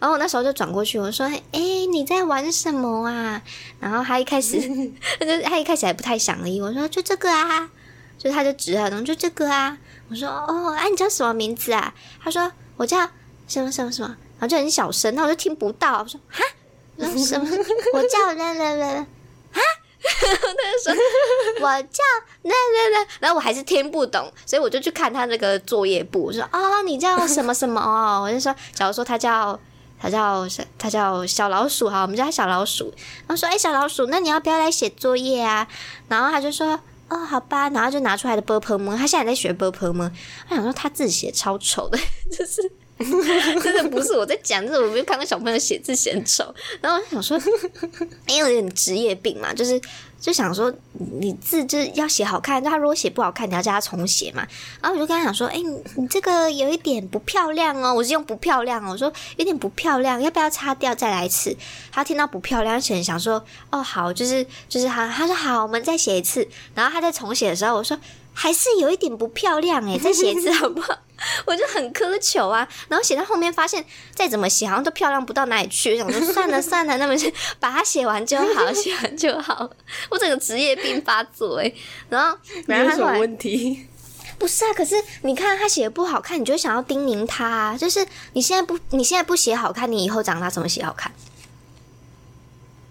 [0.00, 3.40] 然后我那时候就转过去，我说：“哎，你在玩什么啊？”
[3.78, 4.60] 然后他一开始，
[5.44, 7.70] 他一开始还不太想理我，说：“就这个啊。”
[8.18, 9.78] 就他就指他，然后就这个啊，
[10.10, 11.94] 我说哦，哎，你叫什么名字啊？
[12.20, 12.98] 他说我叫
[13.46, 16.00] 什么什么什么，然后就很小声，那我就听不到。
[16.00, 16.42] 我说哈，
[17.16, 17.46] 什么？
[17.92, 19.06] 我叫啦啦啦啦，
[19.52, 19.60] 哈，
[20.00, 21.02] 他就说
[21.60, 22.02] 我叫
[22.42, 28.22] 那那那，然后我还是听不懂，所以我就去看他那个作业簿，我说哦，你叫什么什么哦？
[28.22, 29.58] 我就说，假如说他叫
[30.00, 30.46] 他叫
[30.78, 32.92] 他叫小老鼠哈，我们叫他小老鼠。
[33.26, 35.66] 然后说哎，小老鼠，那你要不要来写作业啊？
[36.08, 36.78] 然后他就说。
[37.10, 40.10] 哦，好吧，然后就拿出来的 b p m，他现在在学 b p m，
[40.46, 41.96] 他想说他字写超丑的，
[42.30, 42.70] 就是
[43.62, 47.38] 真的不是我在讲，就是我没有看到小朋友写字写很丑，然后我想说，
[48.26, 49.80] 因为有点职业病嘛，就是。
[50.20, 50.74] 就想说，
[51.20, 54.44] 你字就是要写好看，他如果写不好看，你要叫他重写嘛。
[54.82, 55.62] 然后我就跟他讲说，哎，
[55.94, 61.56] 你这个有一点不漂亮哦，我是用不漂亮哦，我说有点不漂亮，要不要擦掉再来一次？
[61.92, 66.48] 他听到不漂亮，可能想说，哦，好，就是就是他，他说好，我们再写一次。
[66.74, 67.96] 然后他在重写的时候，我说。
[68.40, 70.96] 还是有一点不漂亮哎， 再写一次好不好？
[71.44, 77.14] 我就很苛求啊，然后写到后面发现再怎么写好像都漂亮不到哪里去，想说算了算了，那么
[77.58, 79.68] 把它写完就好，写完就好。
[80.10, 81.72] 我整个职业病发作哎，
[82.08, 83.88] 然后没有什么问题，
[84.38, 84.72] 不是啊？
[84.72, 91.10] 可是你看他写的不好看，你就想要叮咛他，就是你现在不你现在不写好看，你以后长大怎么写好看？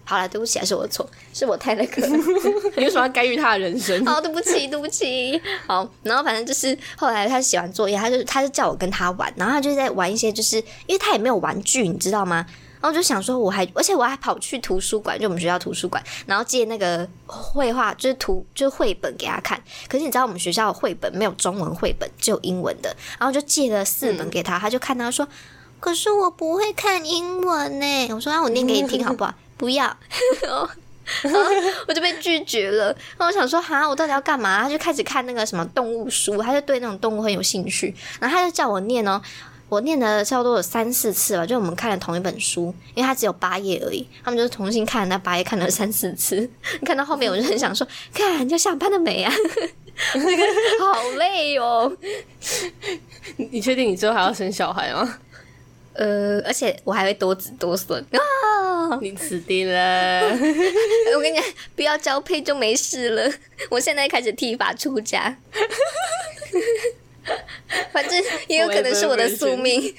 [0.08, 2.06] 好了，对不起，还是我的错，是我太那个。
[2.76, 4.02] 你为什么要干预他的人生？
[4.06, 5.38] 好，对不起，对不起。
[5.66, 12.46] 好，然后反正就是后来他写完作业，他就他就叫我跟他玩，然后他就在玩一些，就是因为他也没有玩具，你知道吗？
[12.80, 19.60] 然后我就想说，我还而且我还跑去图书馆，就我们学校图书馆，然后借那个绘画，就是图就是绘本给他看。
[19.88, 22.96] 可是你知道我们学校的绘本没有中文绘本，只有英文的。
[23.18, 25.26] 然后就借了四本给他，他就看他说，
[25.80, 28.08] 可是我不会看英文呢。
[28.14, 29.34] 我说那我念给你听好不好？
[29.58, 29.94] 不要，
[31.86, 32.86] 我就被拒绝了。
[33.16, 34.62] 然后我想说，哈，我到底要干嘛？
[34.62, 37.94] 他就开始看那个什么动物书，他就对那种动物很有兴趣。
[38.20, 39.20] 然后他就叫我念哦，
[39.68, 44.06] 我念了差不多有三四次吧，就我们看了同一本书，因为它只有八页而已。
[44.24, 46.48] 他们就是重新看那八页，看了三四次。
[46.86, 49.32] 看到后面，我就很想说，看要下班了没啊？
[50.14, 50.44] 那个
[50.92, 51.90] 好累哦。
[53.36, 55.18] 你确定你之后还要生小孩吗？
[55.98, 58.20] 呃，而且我还会多子多孙啊！
[59.02, 60.20] 你死定了！
[60.30, 63.32] 我跟你讲，不要交配就没事了。
[63.68, 65.36] 我现在开始剃发出家，
[67.92, 69.92] 反正也有可能是我的宿命。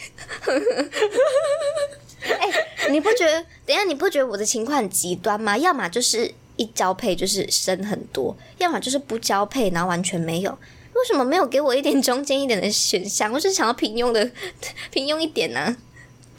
[2.24, 2.50] 哎，
[2.90, 3.46] 你不觉得？
[3.66, 5.58] 等下你不觉得我的情况很极端吗？
[5.58, 10.58] 要么就是一交配就是生很多，要么就是不交配然后完全没有。
[10.94, 13.32] 为什么没有给我一点中间一点的选项？
[13.34, 14.32] 我是想要平庸的，
[14.92, 15.76] 平庸一点呢？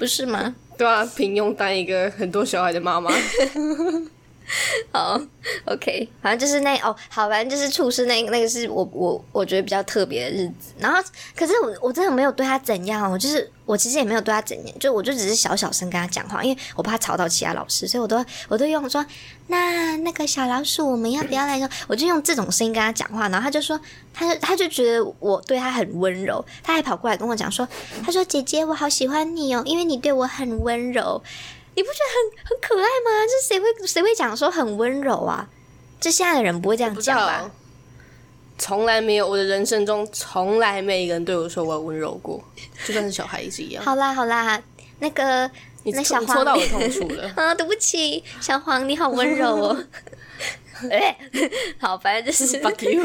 [0.01, 0.55] 不是吗？
[0.79, 3.11] 对啊，平庸当一个很多小孩的妈妈。
[4.93, 5.21] 好
[5.65, 10.73] ，OK，反正就是那哦，好，反正就是处事那那个是我我我觉得比较特别的日子。
[10.79, 11.01] 然后，
[11.37, 19.05] 可是我我真的没有对他怎样，我就是我其实也没有对他怎样，就我就只是小小声跟他讲话，因为我怕吵到其他老师，所以我都我都用说
[19.47, 21.69] 那那个小老鼠，我们要不要来说？
[21.87, 23.79] 我就用这种声音跟他讲话，然后他就说，
[24.13, 27.67] 他就他就觉得我对他很温柔，他还跑过来跟我讲说，
[28.05, 31.23] 他说姐姐，我好喜欢你哦，因为你对我很温柔。
[31.75, 33.27] 你不觉得很很可爱吗？
[33.27, 35.49] 这谁会谁会讲说很温柔啊？
[36.01, 37.51] 这现在的人不会这样讲吧？
[38.59, 42.43] 从来没有，我的人生中从来没一个人对我说我温柔过，
[42.87, 43.83] 就算是小孩也是一样。
[43.85, 44.63] 好啦好啦，
[44.99, 45.51] 那个
[45.85, 47.55] 那小黄戳到我痛处了 啊！
[47.55, 49.85] 对不起，小黄你好温柔哦。
[50.91, 51.17] 哎，
[51.79, 53.03] 好，反正就是 fuck you。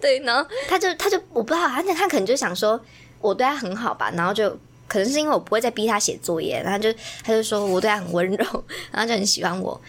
[0.00, 2.78] 对，然后他就他就我不知道，他他可能就想说
[3.20, 4.56] 我对他很好吧，然后就。
[4.94, 6.92] 可能是因为我不会再逼他写作业，然后就
[7.24, 9.80] 他就说我对他很温柔， 然后就很喜欢我。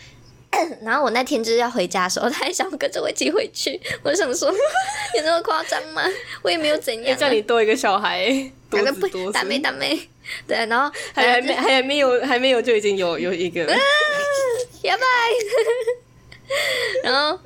[0.82, 3.80] 然后我那天就是要回家的时候，他还想跟着我一起回去。
[4.02, 4.50] 我想说，
[5.16, 6.02] 有那么夸张吗？
[6.42, 7.16] 我也没有怎样。
[7.16, 8.28] 叫你多一个小孩，
[8.68, 10.00] 多子多大，妹大妹。
[10.48, 13.76] 对，然后还没还没有还没有就已经有有一个，拜
[14.98, 15.04] 拜。
[17.04, 17.40] 然后。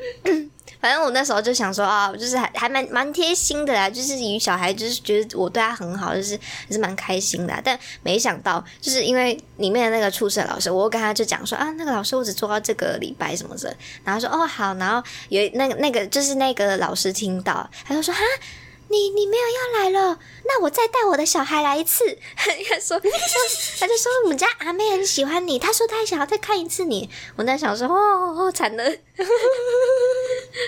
[0.79, 7.61] 反正我那时候就想说啊，就是还还蛮蛮贴心的啦，就是与小孩就是觉得我对他很好，就是还是蛮开心的。
[7.63, 18.21] 但没想到，就是因为里面的那个初试老师，我跟他就讲说啊，那个老师我只做到这个礼拜什么的，然后说哦好，然后有那个那个就是那个老师听到，他就说哈。
[18.91, 22.03] 你你没有要来了，那我再带我的小孩来一次。
[22.35, 27.07] 他说，他就说我们家阿妹很喜欢你，他说他想要再看一次你。
[27.35, 28.83] 我在想说，哦，惨了，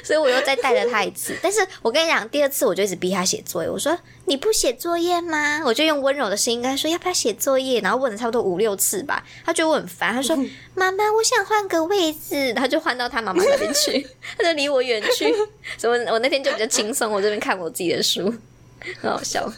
[0.03, 1.35] 所以我又再带了他一次。
[1.41, 3.69] 但是我跟你讲，第二次我就一直逼他写作业。
[3.69, 5.61] 我说你不写作业吗？
[5.65, 9.25] 我就用温柔的声音跟他说要不要写作业，然后问了差不多五六次吧。
[9.43, 10.35] 他觉得我很烦，他说
[10.75, 15.33] 妈妈，我想换个位置，他就换到他妈妈那边去， 他就离我远去。
[15.77, 18.31] 所以我那天就比较轻松，我这边看我自己的书。
[18.31, 18.33] 书
[18.99, 19.51] 很好笑，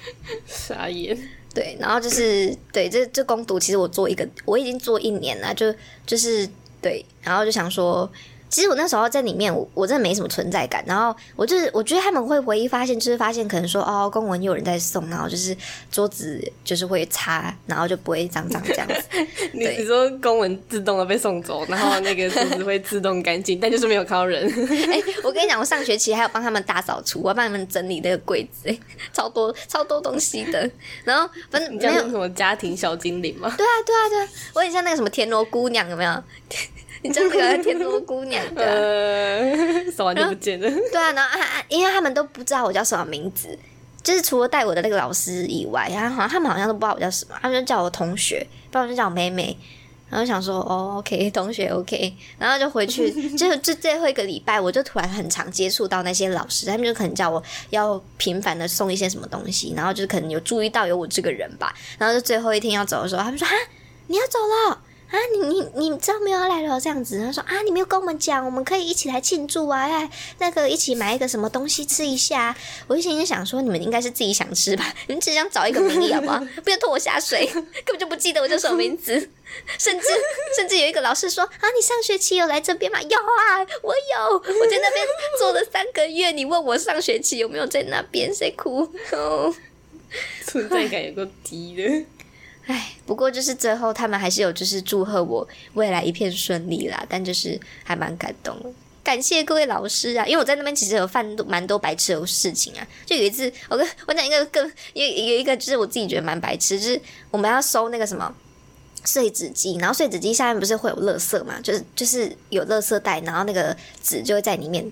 [0.46, 1.16] 傻眼。
[1.54, 5.74] 对，然后就是对这这攻读，其实我做一个，我已经做一年了，就
[6.06, 6.48] 就是
[6.80, 8.10] 对，然后就想说。
[8.50, 10.84] 其实我那时候在里面，我我真的没什么存在感。
[10.86, 15.56] 然后我就是我觉得他们会唯一发现，就是发现可能说哦，公文有人在送，然后就是
[15.90, 18.94] 桌子就是会擦，然后就不会脏脏这样子。
[19.54, 24.44] 你你说公文自动的被送走，然后那个桌子会自动干净， 但就是没有看到人。
[24.90, 28.78] 哎，我跟你讲，我上学期还有帮他们大扫除，我帮他们整理那个柜子，哎，
[29.12, 30.68] 超多超多东西的。
[31.04, 33.54] 然后反正你叫什么家庭小精灵吗？
[33.56, 36.10] 对啊对啊对啊，我很像那个什么田螺姑娘，有没有？
[37.02, 40.68] 你真的天竺姑娘的，手完就不见了。
[40.68, 43.58] 对啊，然后啊，因为他们都不知道我叫什么名字，
[44.02, 49.56] 就是除了带我的那个老师以外，然后好像他们好像都不知道我叫什么，他们就叫我同学，不然就叫我妹妹。
[50.10, 61.72] 然后想说，哦，OK，同学，OK，然后就回去，就就最后一个礼拜，我就突然很常接触到那些老师，他们就可能叫我要频繁的送一些什么东西，然后就可能有注意到有我这个人吧。
[61.96, 63.54] 然后就最后一天要走的时候，他们说：“哈，
[64.08, 72.56] 你要走了。”啊，你你你知道没有来了这样子，他说啊，你没有跟我们讲，我们可以一起来庆祝啊，来那个一起买一个什么东西吃一下。
[72.86, 76.38] 我就心里想说，你们应该是自己想吃吧， 你们只想找一个名义好不好？
[76.62, 79.14] 不要拖我下水，根本就不记得我叫什么名字，
[79.78, 80.06] 甚至
[80.56, 83.00] 甚至有一个老师说啊，你上学期有来这边吗？
[83.02, 85.04] 有啊，我有，我在那边
[85.40, 86.30] 做了三个月。
[86.30, 88.32] 你问我上学期有没有在那边？
[88.32, 88.88] 谁哭？
[90.46, 92.06] 存在感有够低的。
[92.70, 98.70] 唉，不过就是最后他们还是有就是祝贺我未来一片顺利啦，但就是还蛮感动的，
[99.02, 107.00] 感谢各位老师啊，因为我在那边其实有犯蛮多白痴的事情啊，就有一次我跟我讲一个更有有一个就是我自己觉得蛮白痴，就是
[107.32, 108.32] 我们要收那个什么
[109.04, 114.84] 碎纸机，然后碎纸机下面不是会有垃圾嘛，就是就是有垃圾袋，然后那个纸就会在里面，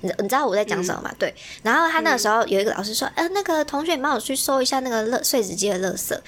[0.00, 1.14] 你你知道我在讲什么吗？
[1.16, 6.18] 对，然后他那个时候有一个老师说，呃，那个同学你帮我去收一下那个垃碎纸机的垃圾。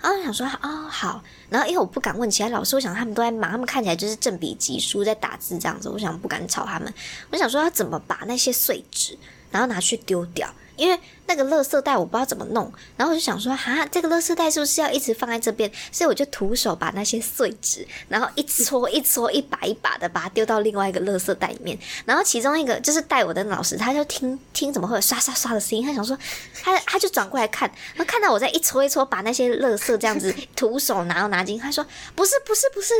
[0.00, 6.92] 然后想说哦好，然后因为我不敢问其他老师，我想他们都在忙，他们看起来就是正笔疾书在打字这样子，我想不敢吵他们。
[7.30, 9.18] 我想说要怎么把那些碎纸，
[9.50, 10.98] 然后拿去丢掉，因为。
[11.28, 15.70] 那个垃圾袋我不知道怎么弄，然后我就想说，哈，这个垃圾袋是不是要一直放在这边？
[15.92, 21.78] 所以我就徒手把那些碎纸，然后一搓一搓，一把一把的把它丢到另外一个垃圾袋里面。
[22.06, 26.16] 然后其中一个就是带我的老师，他就听听怎么会有刷刷刷的声音，他想说，
[26.62, 32.94] 他他就转过来看，然后看到我在一搓一搓把那些垃圾这样子徒手拿到拿进，他说不是不是不是，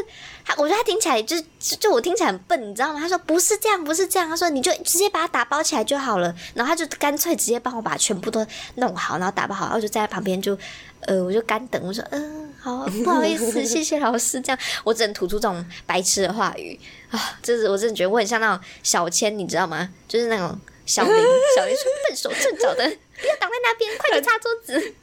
[0.45, 1.35] 他我觉得他听起来就
[1.81, 3.01] 就我听起来很笨，你知道吗？
[3.01, 6.35] 他说不是这样不是这样，他说你就直接把它打包起来就好了。
[6.53, 8.18] 然后他就干脆直接帮我把全。
[8.21, 8.47] 部都
[8.77, 10.59] 弄好，然后打包好，然后就站在旁边就，
[11.01, 11.83] 呃，我就干等。
[11.85, 14.41] 我说，嗯，好，不好意思， 谢谢老师。
[14.41, 16.79] 这样我只能吐出这种白痴的话语
[17.11, 17.39] 啊！
[17.43, 19.89] 就是我真的觉得我很像那种小千，你知道吗？
[20.07, 21.13] 就是那种小林，
[21.57, 24.95] 小林说笨手笨脚的，不要挡在那边， 快点擦桌子。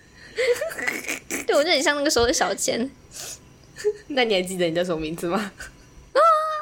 [1.45, 2.89] 对，我就很像那个时候的小千。
[4.07, 5.51] 那你还记得你叫什么名字吗？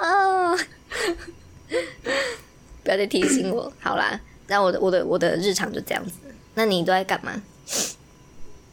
[0.01, 0.55] 啊！
[2.83, 3.71] 不要再提醒我。
[3.79, 6.11] 好啦，那我的我的我的日常就这样子。
[6.55, 7.41] 那你都在干嘛？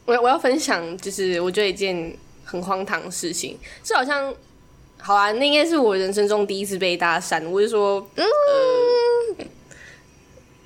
[0.07, 4.35] 我我要分享，就是我觉得一件很荒唐的事情，这好像
[4.99, 7.49] 好啊，那应该是我人生中第一次被搭讪。
[7.49, 9.47] 我就说，嗯，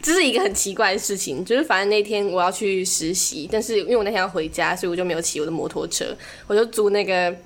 [0.01, 7.37] 这是一个很奇怪的事情，就是反正那天我要去实习，但是因为我那天要回家，所以我就没有骑我的摩托车，我就租那个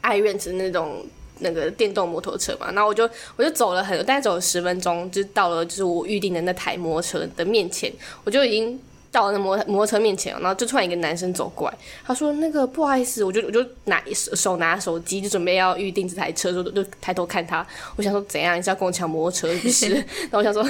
[0.00, 1.04] 爱院子那种
[1.40, 7.92] 那个电动摩托车嘛，然后我就我就走了很，大概走了十分钟，就到了就是我预定的那台摩托车的面前，
[8.24, 8.80] 我就已经。
[9.10, 17.66] 到那摩摩托车面前，然后就突然一个男生走过来，他说：“那个不好意思，我就我就拿手拿手机，就准备要预定这台车，就就抬头看他。
[17.96, 18.56] 我想说怎样？
[18.58, 19.88] 你是要跟我抢摩托车不是？
[20.30, 20.62] 然后我想说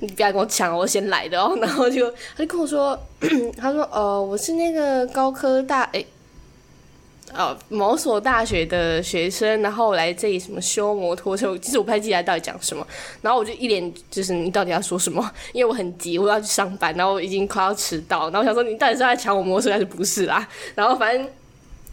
[0.00, 1.56] 你不要跟我抢，我先来的哦。
[1.60, 2.98] 然后就他就跟我说，
[3.56, 6.06] 他说：呃，我是那个高科大诶。”
[7.34, 12.86] 呃，某所大学的学生，然后来这里什么修摩托车，其实我不太记得到底讲什么。
[13.20, 15.30] 然后我就一脸就是你到底要说什么？
[15.52, 18.30] 因为我很急，我要去上班，然后已经快要迟到。
[18.30, 20.48] 然后我想说你到底是在抢我摩托车还是不是啦？
[20.74, 21.28] 然后反正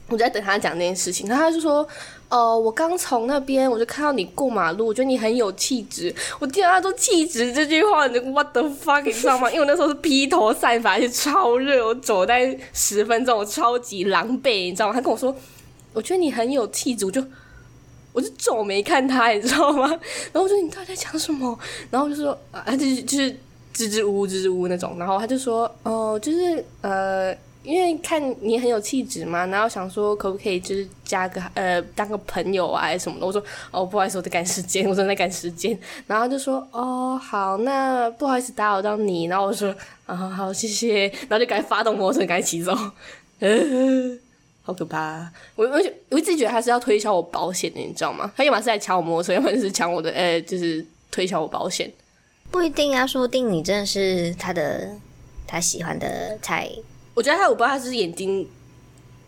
[0.07, 1.27] 我就在等他讲那件事情。
[1.27, 1.87] 然后他就说。
[2.35, 6.13] 哦，我刚从那边我就看到你过马路，我觉得你很有气质。
[6.37, 9.47] 我听到他说气质这句话，你 what the fuck，你知道吗？
[9.55, 14.93] 因为我那时候是披头散发，而且超热，我走在十分钟，我超级狼狈，你知道吗？
[14.93, 15.33] 他跟我说，
[15.93, 17.23] 我觉得你很有气质，我就
[18.11, 19.87] 我就皱眉看他，你知道吗？
[20.33, 21.57] 然后我说你到底在讲什么？
[21.89, 23.39] 然后就说啊，就是就是
[23.71, 24.97] 支支吾吾支支吾吾那种。
[24.99, 27.33] 然后他就说，哦，就是呃。
[27.65, 33.25] 因为看你很有气质嘛，然后想说可不可以就是加个呃当个朋友啊，什么的。
[33.25, 35.77] 我说哦不好意思，我在赶时间， 我正在赶时间。
[36.07, 39.25] 然后就说哦好，那不好意思打扰到你。
[39.25, 42.71] 然后我说啊好谢谢，然后就赶紧发动摩托车赶紧骑走。
[44.63, 45.31] 好可怕！
[45.55, 48.31] 我我我一直觉得他是要推销我保险的，你知道吗？
[48.35, 51.91] 他要么是来抢我摩托车，要么就是抢我的呃就是推销我保险。
[52.49, 54.89] 不一定啊，说不定你真的是他的
[55.45, 56.67] 他喜欢的菜。
[57.15, 58.47] 我觉得他，我不知道他是眼睛，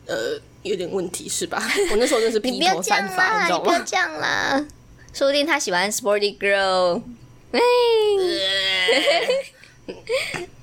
[0.06, 1.60] 呃，有点问题是吧？
[1.90, 3.66] 我那时候真是披头散发，你知道吗？
[3.66, 4.68] 不要这样啦，
[5.14, 7.02] 说不定他喜欢 sporty girl。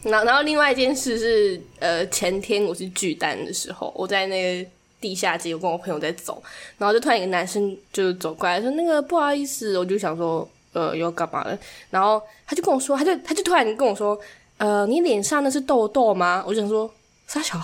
[0.03, 4.71] 然后，然后另外一件事是，呃，前天我是巨蛋的时候，我在那个
[5.01, 6.43] 地下街，我跟我朋友在走，
[6.77, 11.59] 然后就突然一个男生就走过来，说：“那个不好意思。”我就想说：“呃，要干嘛了？”
[11.89, 14.21] 然后他就跟我说，他就他就突然跟我说
[14.59, 16.93] ：“呃，你脸上那是痘痘吗？”我就想说。
[17.35, 17.61] 傻小，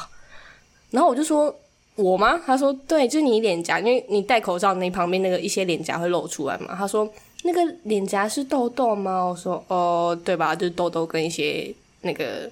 [0.90, 1.54] 然后我就说
[1.94, 2.40] 我吗？
[2.44, 6.74] 他说对，就是你脸颊，因为你戴口罩，那旁边那个一些脸颊会露出来嘛。
[6.76, 7.08] 他说
[7.44, 9.22] 那个脸颊是痘痘吗？
[9.22, 10.56] 我说哦，对吧？
[10.56, 12.50] 就是痘痘跟一些那个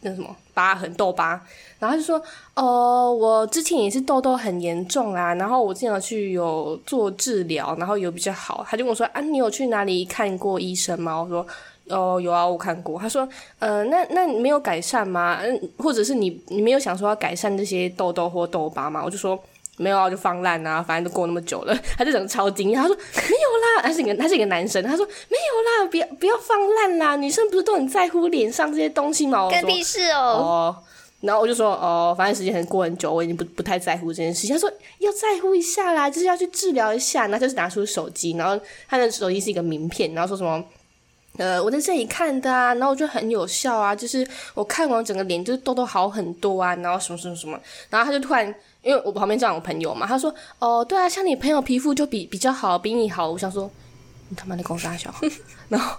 [0.00, 1.40] 那什么疤痕痘疤。
[1.78, 2.20] 然后他就说
[2.54, 8.66] 哦，我之前也是痘痘很严重啊，然后我经常去有做治疗，然后有比较好。
[8.68, 11.22] 他就跟我说啊，你有去哪里看过医生吗？
[11.22, 11.46] 我说。
[11.90, 12.98] 哦，有啊，我看过。
[12.98, 13.28] 他说，
[13.58, 15.38] 呃，那那你没有改善吗？
[15.42, 19.02] 嗯，或者是你你没有想说要改善这些痘痘或痘疤吗？
[19.04, 19.38] 我就说
[19.76, 21.76] 没有啊，就放烂啊，反正都过那么久了。
[21.98, 29.46] 他就整个超惊讶，他说没有啦，他是一个他是一个男生，他说没有啦，不要不要放烂啦，女生不是都很在乎脸上这些东西吗？
[29.50, 30.18] 干屁事哦。
[30.18, 30.76] 哦，
[31.20, 34.56] 然后我就说哦，反正时间很过很久，我已经不不太在乎这件事情。
[34.56, 37.26] 他说要在乎一下啦，就是要去治疗一下。
[37.26, 38.58] 然后就是拿出手机，然后
[38.88, 40.64] 他的手机是一个名片，然后说什么。
[41.36, 47.58] 呃，我在这里看的啊，然后我就很有效啊，就是我看完整个脸就是痘痘好很多啊，然后什么什么什么，
[47.90, 48.46] 然后他就突然，
[48.82, 53.68] 因为我旁边这样有朋友嘛，他说，哦，对啊，像你朋友皮肤就比比较好，比你好，我想说，
[54.28, 55.12] 你他妈的公大小，
[55.68, 55.96] 然后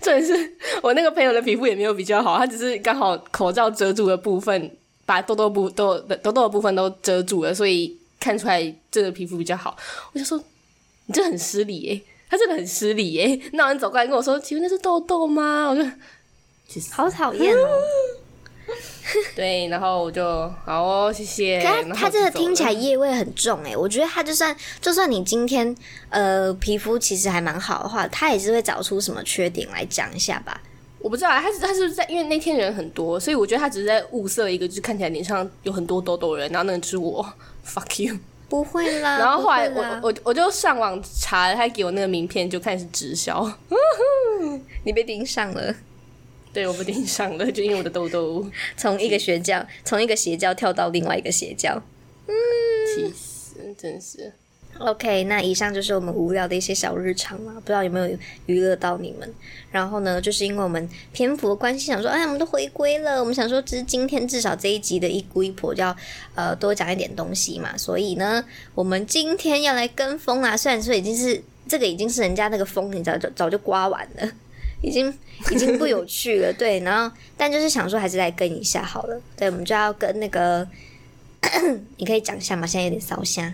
[0.00, 4.70] 这也是我那个朋友的皮肤也没有比较好，他只是刚好口罩遮住的部分，
[5.06, 9.74] 把痘痘部痘痘痘的部分都遮住了，所以看出来这个皮肤比较好，
[10.12, 10.38] 我就说，
[11.06, 12.02] 你这很失礼诶。
[12.28, 13.40] 他真的很失礼耶！
[13.54, 15.82] 那人走过来跟我说：“请问那是痘痘吗？”我就
[16.66, 17.68] 其实好讨厌哦。
[19.36, 20.24] 对，然后我就
[20.64, 21.62] 好哦，谢谢。
[21.62, 25.72] 他他这个听起来叶味很重哎，我觉得他就算就算你今天
[26.08, 30.60] 呃皮肤其实还蛮好的话，他也是会找出什么缺点来讲一下吧。
[30.98, 37.24] 我不知道，他是他是在因为那天人很多，所以我觉得他只是在物色一个，就是看起来脸上有很多痘痘的人，然后那个是我。
[37.64, 38.18] Fuck you。
[38.48, 43.50] 不会啦， 然后后来我我我就上网查，他给我那个名片，就看是直销。
[44.84, 45.74] 你被盯上了，
[46.52, 51.82] 对，我被盯上了，就因为我的痘痘， 从一个邪教，从一个邪教跳到另外一个邪教。
[52.26, 52.34] 嗯，
[52.94, 54.32] 气死，真是。
[54.78, 59.32] OK，那以上就是我们无聊的一些小日常了，不知道有没有娱乐到你们。
[59.70, 65.96] 然后呢，就是因为我们篇幅的关系，想说，哎，我们都回归了，我们想说，只是今天至少这一集的一姑一婆就要
[66.34, 67.76] 呃多讲一点东西嘛。
[67.76, 74.32] 所以呢，我们今天要来跟风啊，虽然说已经是这个已经是人家那个风，你早就早就刮完了，
[74.82, 75.12] 已经
[75.50, 76.52] 已经不有趣了。
[76.52, 79.20] 对，然后但就是想说，还是来跟一下好了。
[79.36, 80.66] 对，我们就要跟那个，
[81.98, 82.66] 你可以讲一下吗？
[82.66, 83.52] 现在有点烧香。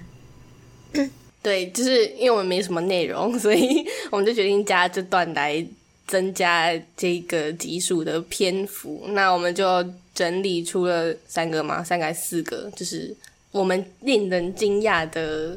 [1.43, 5.65] 对，就是因为我们没什么内容，所以 我们就决定加这段来
[6.07, 9.05] 增加这个集数的篇幅。
[9.09, 9.85] 那我们就
[10.15, 13.15] 整理出了三个嘛，三个还是四个，就是
[13.51, 15.57] 我们令人惊讶的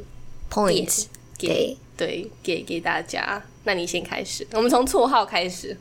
[0.50, 1.06] point
[1.38, 3.42] 给对给给大家。
[3.66, 5.78] 那你先开始，我们从绰号开始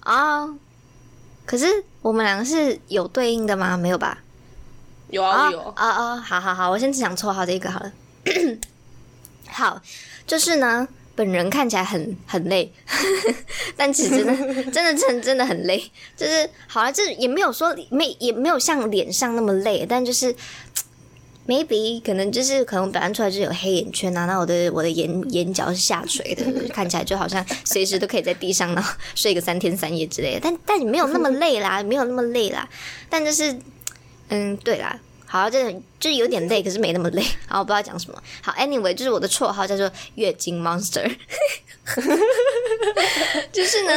[0.00, 0.48] 啊。
[1.44, 1.66] 可是
[2.00, 3.76] 我们两个是有对应的吗？
[3.76, 4.18] 没有吧？
[5.10, 6.16] 有啊有啊啊！
[6.16, 7.92] 好好好，我先讲绰号这一个好了。
[9.48, 9.80] 好，
[10.26, 12.72] 就是呢，本人看起来很很累，
[13.76, 15.90] 但其实真的 真的真真的很累。
[16.16, 20.34] 就是好了，这也没有说没也没有像脸上那么累，但就是
[21.46, 28.82] maybe 可能就是可能表现出来就是有黑眼圈啊，那我的我的眼眼角是下垂的，看起来就好像 随时都可以在地上呢
[29.14, 30.40] 睡个三天三夜之类的。
[30.42, 32.68] 但但你没有那么累啦，没有那么累啦。
[33.10, 33.54] 但就是
[34.28, 34.98] 嗯，对啦。
[35.32, 37.24] 好，这就是有点累，可是没那么累。
[37.48, 38.22] 好，我不知道讲什么。
[38.42, 41.10] 好，anyway，就是我的绰号叫做月经 monster。
[43.50, 43.92] 就是呢，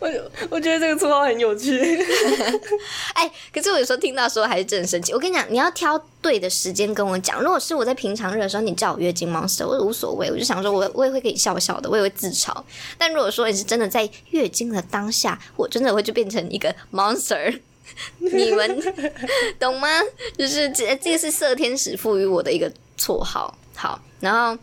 [0.00, 0.10] 我
[0.50, 1.78] 我觉得这个绰号很有趣。
[3.14, 5.12] 哎，可是我有时候听到说还是真的生气。
[5.12, 7.40] 我跟你讲，你要挑对的时间跟我讲。
[7.40, 10.32] 如果是我在平常日的时候，你叫我月经 monster，我无所谓。
[10.32, 12.52] 我就想说，我我也会给你笑笑的，我也会自嘲。
[12.98, 17.60] 但如果说你是真的在月经的当下，我真的会就变成一个 monster。
[18.18, 18.82] 你们
[19.58, 19.88] 懂吗？
[20.36, 23.56] 就是这这个是色天使赋予我的一个绰号。
[23.74, 24.56] 好，然后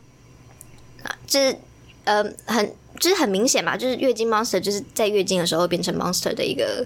[1.03, 1.55] 啊，就是
[2.05, 6.85] 呃，很就是很明显嘛，就是月经 monster，就是在月经的时候变成 monster 的一个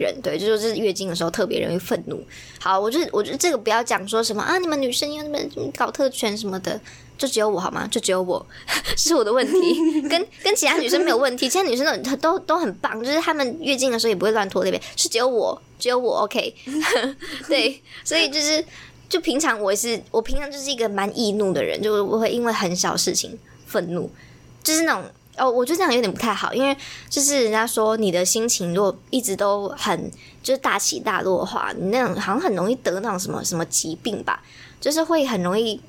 [0.00, 0.14] 人。
[0.22, 2.20] 对，就说是月经的时候特别容易愤怒。
[2.58, 5.38] 好，我就我觉得这个不要讲说什么啊，你们女生要那么
[5.76, 6.80] 搞特权什么的。
[7.20, 7.86] 就只有我好吗？
[7.90, 8.46] 就只有我
[8.96, 16.54] 是我的问题，跟跟其他女生没有问题，其他女生都都都很棒，就是她们月经的时候也不会乱拖那边，是只有我，只有我 OK，
[17.46, 18.64] 对，所以就是
[19.06, 24.10] 就平常我是我平常就是一个蛮易怒的人，就是我会因为很小事情愤怒，
[24.62, 25.04] 就是那种
[25.40, 26.76] 哦，我觉得这样有点不太好，因为
[27.08, 30.10] 就是人家说你的心情如果一直都很
[30.42, 34.42] 就是大起大落的话，你那种好像很容易得那种什么什么疾病吧，
[34.80, 35.80] 就是会很容易。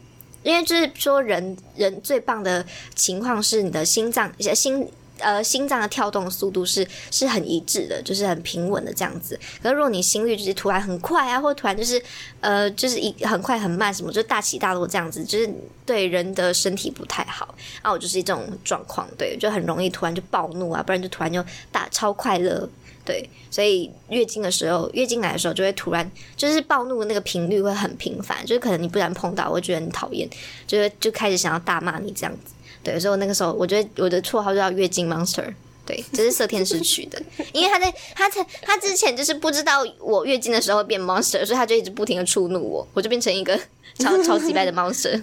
[0.44, 4.90] 因为就是说，人人最棒的情况是你的心脏心
[5.22, 9.40] 呃心脏的跳动速度是是很一致的，就是很平稳的这样子。
[9.64, 12.02] 可是如果你心率就是突然很快啊，或突然就是
[12.40, 15.50] 呃就是一很快很慢什么，就大起大落这样子，就是
[15.86, 17.56] 对人的身体不太好。
[17.82, 22.68] 啊，我就是这种状况，对，就很容易突然就暴怒啊，不然就突然就大超快乐。
[23.04, 30.30] 对，所以月经的时候，月经来的时候就会突然就是暴怒的那个频率会很频繁，就是可能你不然碰到，我觉得很讨厌，
[30.68, 32.54] 就是就开始想要大骂你这样子。
[32.84, 35.54] 对，所以我那个时候，我觉得我的绰号就叫月经 monster。
[35.84, 37.22] 对，这是色天使取的，
[37.54, 43.60] 因为他在他在他之前就是不知道我月经的时候变 monster，所以他就一直不停的触怒我，我就变成一个
[43.98, 45.22] 超超级白的 monster。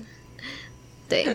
[1.09, 1.25] 对，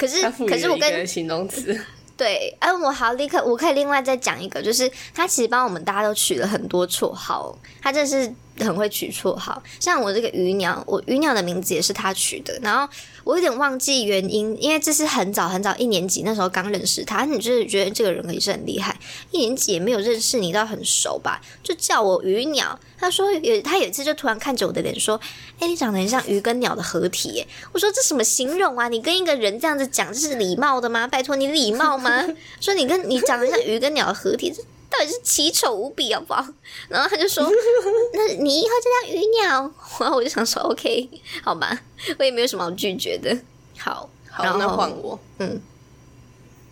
[0.00, 1.78] 可是可是我跟形容词。
[2.16, 9.60] 对，哎，我好立刻，我可以另外再讲一个，就是他其实帮我们大家都取了很多绰号，他真是很会取绰号。
[9.80, 12.88] 像我这个鱼鸟，我鱼鸟的名字也是他取的，然后
[13.24, 18.96] 我有点忘记原因，因为这是很早很早一年级那时候刚认识他，你就是觉得这个人也是很厉害，
[19.30, 22.78] 一年级也没有认识你到很熟吧，就叫我鱼鸟。
[22.96, 25.20] 他说有他有一次就突然看着我的脸说
[25.58, 28.88] ：“哎，你长得很像鱼跟鸟的合体。”我说：“这什么形容啊？
[28.88, 31.06] 你跟一个人这样子讲，这是礼貌的吗？
[31.06, 32.24] 拜托你礼貌吗？”
[32.60, 34.54] 说你跟你长得像鱼跟鸟的合体，
[34.96, 36.46] 到底是奇丑无比好不好？
[36.88, 37.42] 然后他就说
[38.14, 41.08] ：“那你以后就叫鱼鸟。”然后我就想说：“OK，
[41.42, 41.76] 好吧，
[42.18, 43.36] 我也没有什么好拒绝的。”
[43.76, 45.18] 好，好，那换我。
[45.38, 45.60] 嗯，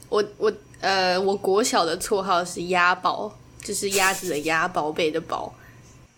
[0.09, 5.53] 我我呃，我国小的绰号是鸭宝，就是鸭子的鸭，宝贝的宝。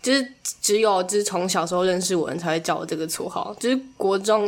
[0.02, 4.46] 就是只有就是从小时候认识我人才会叫我这个绰号，就是国中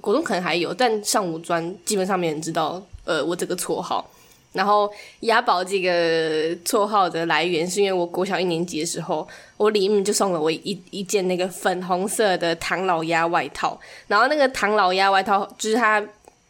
[0.00, 4.10] 国中可能还有，但上五专基本上没人知道呃我这个绰号。
[4.54, 4.90] 然后
[5.20, 16.02] 雅宝这个绰号的来源是因为我国小一年级的时候，我李敏就送了我一一件那个粉红色的唐老鸭外套，然后那个唐老鸭外套就是它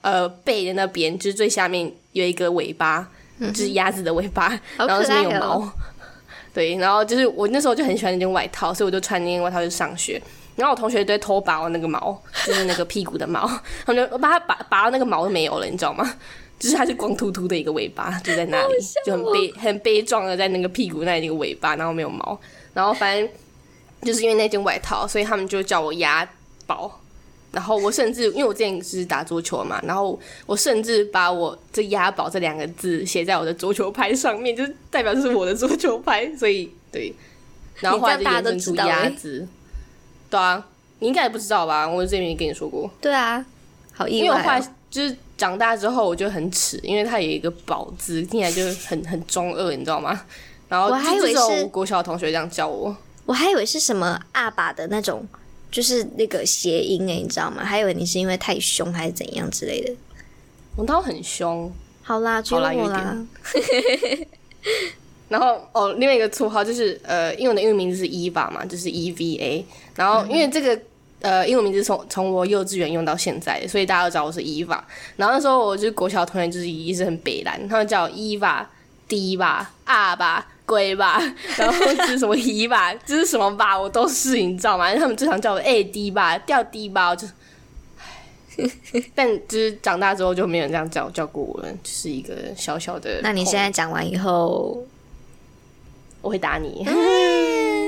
[0.02, 3.09] 呃背的那边就是最下面有一个尾巴，
[3.40, 5.72] 就是鸭子的尾巴，然后上面有毛。
[6.52, 10.22] 对，然后就是我那时候就很喜欢那件外套，所以我就穿那件外套去上学。
[10.55, 13.40] 然后我同学在偷拔我那个毛，就是那个屁股的毛，
[13.84, 16.14] 他们就把它拔拔到那个毛都没有了，你知道吗？
[16.59, 18.74] 就是它是光秃秃的一个尾巴， 就在那里，
[19.05, 22.38] 就很悲很悲壮的在那个屁股那里一个尾巴，然后没有毛。
[22.72, 23.28] 然后反正
[24.02, 26.28] 就是因为那件外套，所以他们就叫我鸭
[26.66, 27.00] 宝。
[27.52, 36.34] 然后我甚至因为我之前是打桌球嘛，然后我甚至把我这“鸭宝”这两个字写在我的桌球拍上面，就是代表这是我的桌球拍。
[36.34, 37.14] 所以对，
[37.78, 39.46] 然后后来就衍生出鸭子。
[40.28, 40.66] 对啊，
[40.98, 41.88] 你应该也不知道吧？
[41.88, 42.90] 我这边也跟你说过。
[43.00, 43.46] 对啊，
[43.92, 44.18] 好意外。
[44.18, 50.20] 因为我后来就是长大之后，我就很耻，因为它有一个“宝”字，听起来就很很中二，你知道吗？
[50.68, 55.26] 然后我还以为是国小同学这样叫我，我还以为是什么阿爸的那种，
[55.70, 57.64] 就是那个谐音哎，你知道吗？
[57.64, 59.93] 还以为你是因为太凶还是怎样之类的。
[60.76, 61.70] 我倒很凶，
[62.03, 63.28] 好啦，好啦，有点。
[65.28, 69.66] 然后哦，另外一个绰号就是呃，英文的英文名字是 Eva 嘛，就是 E V A。
[69.97, 70.78] 然后因为这个
[71.24, 74.84] 呃英文名字从从我幼稚园用到现在，所以大家都知道我是伊娃。
[75.16, 78.64] 然后那时候我就是国小同学，就是一直很北蓝，他们叫我 Eva、
[79.08, 81.18] D 吧、R 吧、龟吧，
[81.56, 84.94] 然后是什么伊吧， 就是什么吧，我都是，你知道吗？
[84.94, 87.26] 他们最常叫我 A D 吧，掉 D 吧，就，
[89.14, 93.20] 但就是长大之后就没有人这样叫叫过我了，就是一个小小的。
[93.22, 94.84] 那你现在讲完以后。
[96.24, 96.82] 我会打你，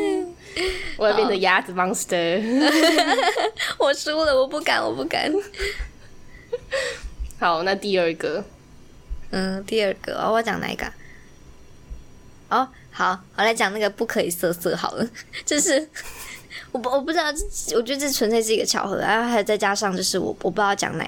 [0.96, 2.42] 我要变成鸭子 monster。
[3.78, 5.32] 我输了，我不敢，我不敢。
[7.38, 8.42] 好，那第二个，
[9.30, 10.86] 嗯，第二个，我讲哪一个？
[12.48, 15.06] 哦，好，我来讲那个不可以色色好了。
[15.44, 15.88] 就是
[16.72, 17.24] 我不我不知道，
[17.74, 21.04] 我觉得这纯粹是一个巧合，然后还再加上就是我我不知道讲哪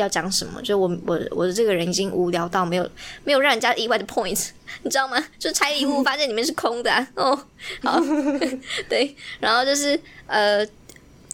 [0.00, 2.90] 要讲什么，就我我我的这个人已经无聊到没有
[3.24, 4.48] 没有让人家意外的 point。
[4.82, 5.22] 你知道吗？
[5.38, 7.38] 就拆礼物，发现里面是空的哦。
[7.82, 8.00] 好，
[8.88, 10.66] 对，然后就是呃，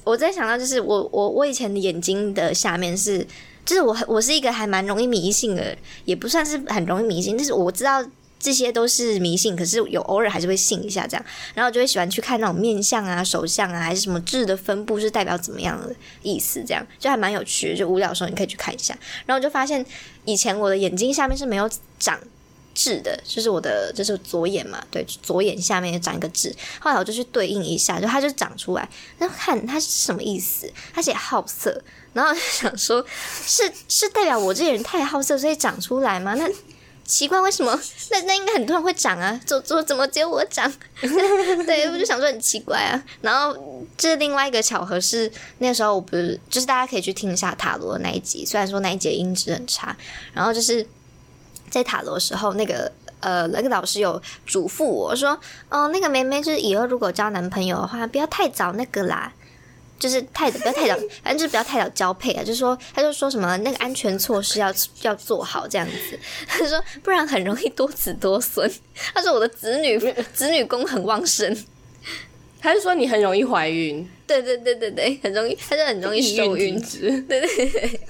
[0.04, 3.18] 我在想到就是我我我以前的眼睛的下面是，
[3.64, 8.02] 就是我我是一个还蛮容易迷信的，也不算是很容易迷信，但是我知道
[8.38, 17.76] 这些都是迷信，可是有偶尔还是会信一下这样，然后就会喜欢去看那种面相啊、手相啊，还是什么痣的分布是代表怎么样的意思，这样就还蛮有趣。
[17.76, 19.84] 就无聊的时候你可以去看一下，然后我就发现
[20.24, 21.68] 以前我的眼睛下面是没有
[21.98, 22.18] 长。
[22.78, 26.54] 痣的，就是我的，就是左眼嘛，对，左眼下面也长一个痣。
[26.78, 30.70] 后来我就去对应一下，就它就长出来，那看它是什么意思？
[30.92, 31.82] 它写好色，
[32.12, 33.02] 然后想说，
[33.46, 36.34] 是是代表我这个人太好色，所以长出来吗？
[36.34, 36.46] 那
[37.06, 37.80] 奇怪，为什么？
[38.10, 40.70] 那那应该很多人会长啊，怎怎怎么只有我长？
[41.00, 43.02] 对，我就想说很奇怪啊。
[43.20, 43.56] 然后
[43.96, 49.96] 这另外一个巧合是，那时候我不是，就是大家可以去听一下塔罗那一集，虽然说那一集音质很差，
[50.34, 50.86] 然后就是。
[51.68, 55.38] 在塔罗时候，那个呃，那个老师有嘱咐我说
[55.68, 59.32] ：“哦，那个妹妹就是以后如果交男朋友的话，不要太早那个啦，
[59.98, 64.72] 就是太不要太早， 反正就是不要太早交配啊。”就是说，他就说什么那个安全措施要
[65.02, 66.18] 要做好这样子。
[66.46, 68.70] 他说不然很容易多子多孙。
[69.14, 69.98] 他说我的子女
[70.32, 71.56] 子女宫很旺盛。
[72.60, 74.08] 他是说你很容易怀孕？
[74.26, 77.08] 对对对对对，很容易，他就很容易受孕值。
[77.28, 78.00] 对对对。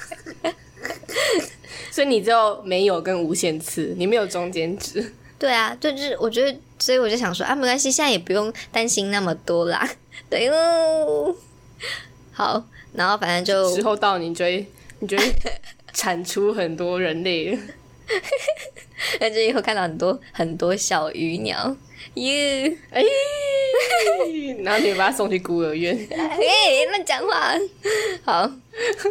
[1.91, 5.12] 所以你就没有跟无限次，你没有中间值。
[5.39, 9.87] 对啊，就是我觉得，所以我就想说啊，没关系，现在也不用担心那么多啦。
[10.30, 11.34] 对哦，
[12.33, 14.66] 好，然后反正就时候到，你就会
[15.01, 15.33] 你就会
[15.93, 17.59] 产出很多人类，
[19.20, 21.77] 那就以后看到很多很多小鱼鸟，
[22.14, 23.03] 耶，哎，
[24.62, 27.55] 然后你把它送去孤儿院， 哎，乱讲话，
[28.24, 28.51] 好，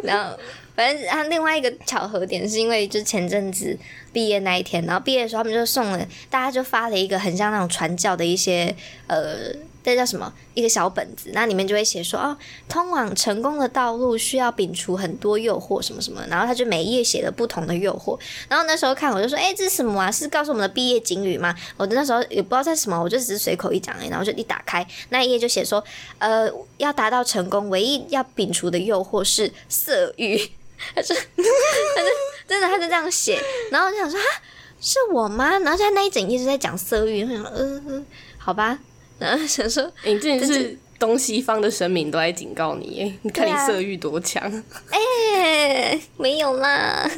[0.02, 0.38] 然后。
[0.76, 3.74] 反正他另外一个巧合点是因为就是前阵子
[4.12, 9.50] 毕业那一天，然后毕业的时候他们就送了大家就发了一个很像那种传教的一些呃，
[9.86, 12.36] 这叫什么一个小本子，那里面就会写说哦，
[12.68, 18.18] 通往成功的道路需要摒除很多诱惑什么什么，然后他就每一页写了不同的诱惑，
[18.48, 20.10] 然后那时候看我就说哎这是什么啊？
[20.10, 21.54] 是告诉我们的毕业警语吗？
[21.76, 25.82] 我那时候也不知道在什么，我就只是随口一讲哎，然后就一打开那一页就写说
[26.18, 30.50] 呃要达到成功，唯一要摒除的诱惑是色欲。
[30.94, 32.08] 他是，他就
[32.46, 34.26] 真的，他就这样写，然后我就想说啊，
[34.78, 35.58] 是我吗？
[35.60, 38.04] 然后他那一整页是在讲色欲，我想呃，
[38.36, 38.78] 好吧，
[39.18, 44.42] 然后想说，你这是东西方的神明都在警告你，你看你色欲多强，
[44.90, 47.10] 哎，没有啦，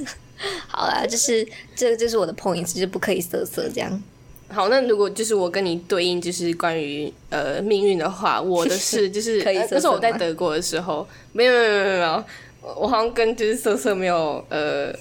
[0.68, 4.02] 好啦，就是这个就是我的 point，就是不可以色色这样。
[4.50, 12.24] 好，那如果就是我跟你对应，就是关于呃命运的话，我的事 就是那是我在德国的时候，没有没有没有没有。
[12.76, 14.92] 我好像跟就是色色没有呃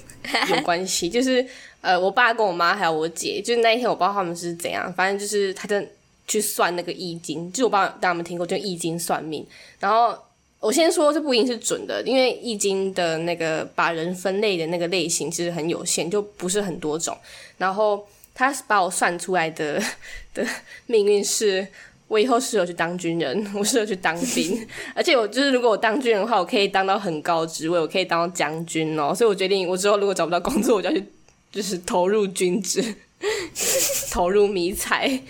[0.50, 1.44] 有 关系，就是
[1.80, 5.86] 呃我爸跟我妈还有我姐，就是那一天我不知道他们是怎样，反正就是他在
[6.28, 9.44] 去算那个易经，就我不知道大家有没有听过，就易经算命。
[9.80, 10.16] 然后
[10.60, 17.16] 我先说这不一定是准的，因为易经的那个把人分类的那个类型其实很有限，就不是很多种。
[17.56, 19.82] 然后他把我算出来的
[20.32, 20.46] 的
[20.86, 21.66] 命运是。
[22.08, 29.14] 我以后适合去当军人，我适合去当兵，而且我就是如果我当军人的话，我可以当到很高职位，我可以当到将军哦。
[29.14, 31.04] 所以我决定，我之后如果找不到工作，我就要去，
[31.52, 32.82] 就是投入军职，
[34.10, 35.20] 投入迷彩，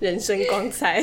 [0.00, 1.00] 人生光彩。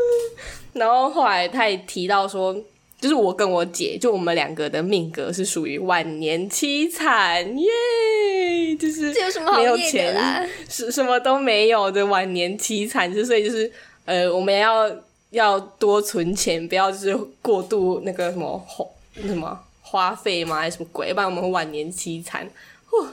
[0.74, 2.54] 然后后来他也提到说，
[3.00, 9.14] 就是我跟我姐，就我们两个的命格是属于晚年凄惨耶，就是
[9.56, 13.72] 没有钱，是什么都没有的晚年凄惨，就所以就是。
[14.06, 14.86] 呃，我们要
[15.30, 18.84] 要多存钱，不要就是过度那个什么花
[19.22, 20.56] 什么花费吗？
[20.56, 21.10] 还是什么鬼？
[21.14, 22.46] 不然我们晚年凄惨。
[22.90, 23.08] 哦，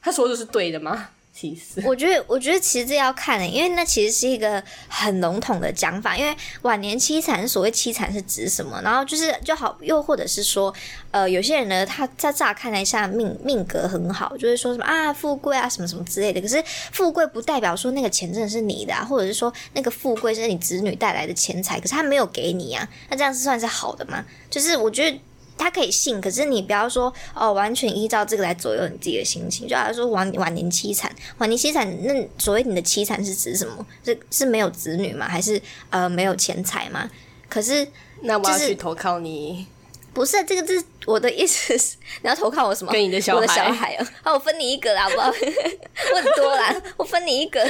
[0.00, 1.10] 他说的是对的吗？
[1.34, 6.14] 其实，我觉得，我觉得其实这要看的，因为那其实是一个很笼统的讲法。
[6.14, 8.78] 因为晚年凄惨，所谓凄惨是指什么？
[8.82, 10.72] 然后就是就好，又或者是说，
[11.10, 16.40] 呃，有些人呢，他在乍看来下命命格很好，就是说什么啊富贵啊什么什么之类的。
[16.40, 16.62] 可是
[16.92, 24.22] 富贵不代表说那个钱真的是你的，或者是说那个富贵是你子女带来的钱财，可是他没有给你啊，那这样是算是好的吗？
[24.50, 25.18] 就是我觉得。
[25.56, 29.68] 他可以信，可是你不要说哦，完全依照这个来左右你自己的心情。
[29.68, 33.86] 就好像说晚晚年凄惨，晚年凄惨，那所谓你的凄惨是指什么？
[34.04, 35.28] 是是没有子女吗？
[35.28, 37.08] 还是呃没有钱财吗？
[37.48, 37.86] 可是
[38.22, 39.66] 那我要去投靠你。
[40.14, 42.92] 不是这个，是我的意思是 你要投靠我什么？
[42.92, 45.28] 跟你的小孩，我的小孩啊，好，我分你一个啦，好不好？
[46.12, 47.60] 我很多啦，我分你一个，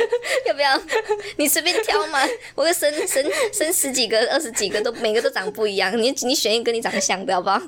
[0.47, 0.80] 要不要？
[1.36, 2.20] 你随便挑嘛，
[2.55, 7.61] 我会生生生十几个、二十几个，都每个都长不一样，你你选一个你长得像的，好不好？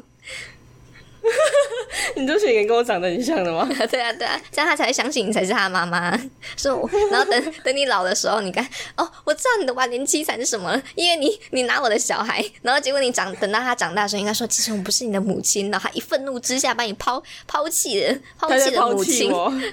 [2.17, 3.67] 你就选一个跟我长得很像的吗？
[3.91, 6.13] 对啊，对啊，这样他才会相信你才是他妈妈。
[6.57, 8.67] 说，然后等等你老的时候，你看，
[8.97, 19.31] 哦，我知道你的晚年凄惨是什么了，因为你你拿我的小孩，然后结果你长等到他长大的时候，应该说，其实我不是你的母亲，然后他一愤怒之下把你抛抛弃了，抛弃了母亲。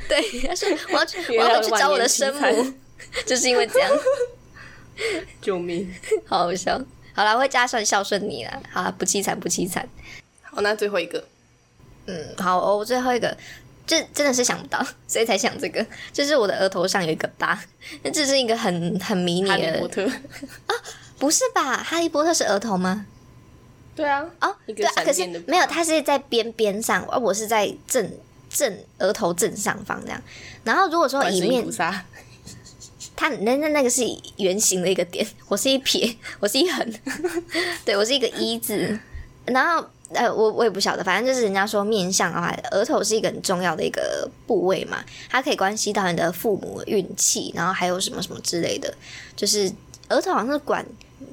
[0.08, 2.74] 对，他说我要去我要去找我的生母，
[3.26, 3.92] 就是因为这样。
[5.42, 5.94] 救命！
[6.26, 6.80] 好好笑。
[7.14, 8.62] 好了，会加上孝顺你了。
[8.72, 9.88] 好，不凄惨，不凄惨。
[10.44, 11.24] 好，那最后一个。
[12.08, 13.36] 嗯，好哦，最后一个，
[13.86, 15.86] 这真的是想不到，所以才想这个。
[16.12, 17.60] 就是我的额头上有一个疤，
[18.02, 19.56] 那这是一个很很迷你的。
[19.56, 20.74] 哈利波特啊，
[21.20, 21.78] 不是吧？
[21.84, 23.06] 哈利波特是额头吗？
[23.96, 24.26] 对啊。
[24.40, 28.12] 哦，对啊，可是没有，它是在边边上，而我是在正
[28.50, 30.22] 正额头正上方这样。
[30.64, 31.64] 然后如果说一面，
[33.16, 34.04] 它那那那个是
[34.38, 36.94] 圆形的一个点，我是一撇，我是一横，
[37.86, 39.00] 对我是一个一字，
[39.46, 39.88] 然后。
[40.14, 48.94] 呃，我我也不晓得，反正就是人家说面相的话，额头是一个很重要的一个部位嘛，它可以关系到你的父母运气，然后还有什么什么之类的，
[49.36, 49.72] 就是
[50.10, 50.86] 额头好像是管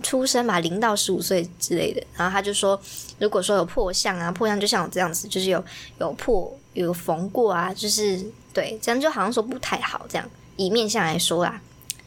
[0.02, 2.02] 出生嘛，零到十五岁之类的。
[2.16, 2.80] 然后他就说，
[3.18, 5.64] 如果说有破相啊，破相就像我这样子，就是有
[5.98, 11.60] 有破有缝过啊，就是对，这样就好像说不太好，这样以面相来说啦。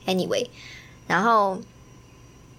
[0.05, 0.47] Anyway，
[1.07, 1.59] 然后。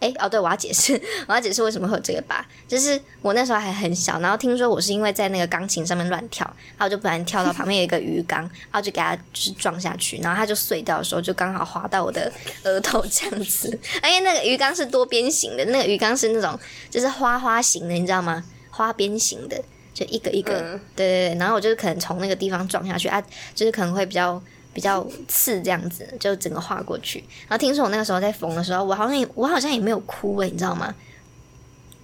[0.02, 6.44] 哎哦，对，我要解释， 我要解释为什么会有这个疤，就是我那时候还很小，然后听说我是因为在那个钢琴上面乱跳，
[6.76, 12.30] 然后就不然跳到旁边有一个鱼缸，然后就给它就是撞下去，然后它就碎掉的时候就刚好划到我的
[12.64, 13.68] 额头这样子，
[14.04, 16.58] 因为那个鱼缸是多边形的，那个鱼缸是那种
[16.90, 18.42] 就是花花形的，你知道吗？
[18.70, 19.62] 花边形的，
[19.94, 23.22] 就一个一个，对对对，然后我就是可能从那个地方撞下去啊，
[23.54, 24.42] 就是可能会比较。
[24.72, 27.18] 比较刺这样子，就整个划过去。
[27.48, 30.94] 然后听说我那个时候在缝的时候，我好像也我好像也没有哭诶，你知道吗？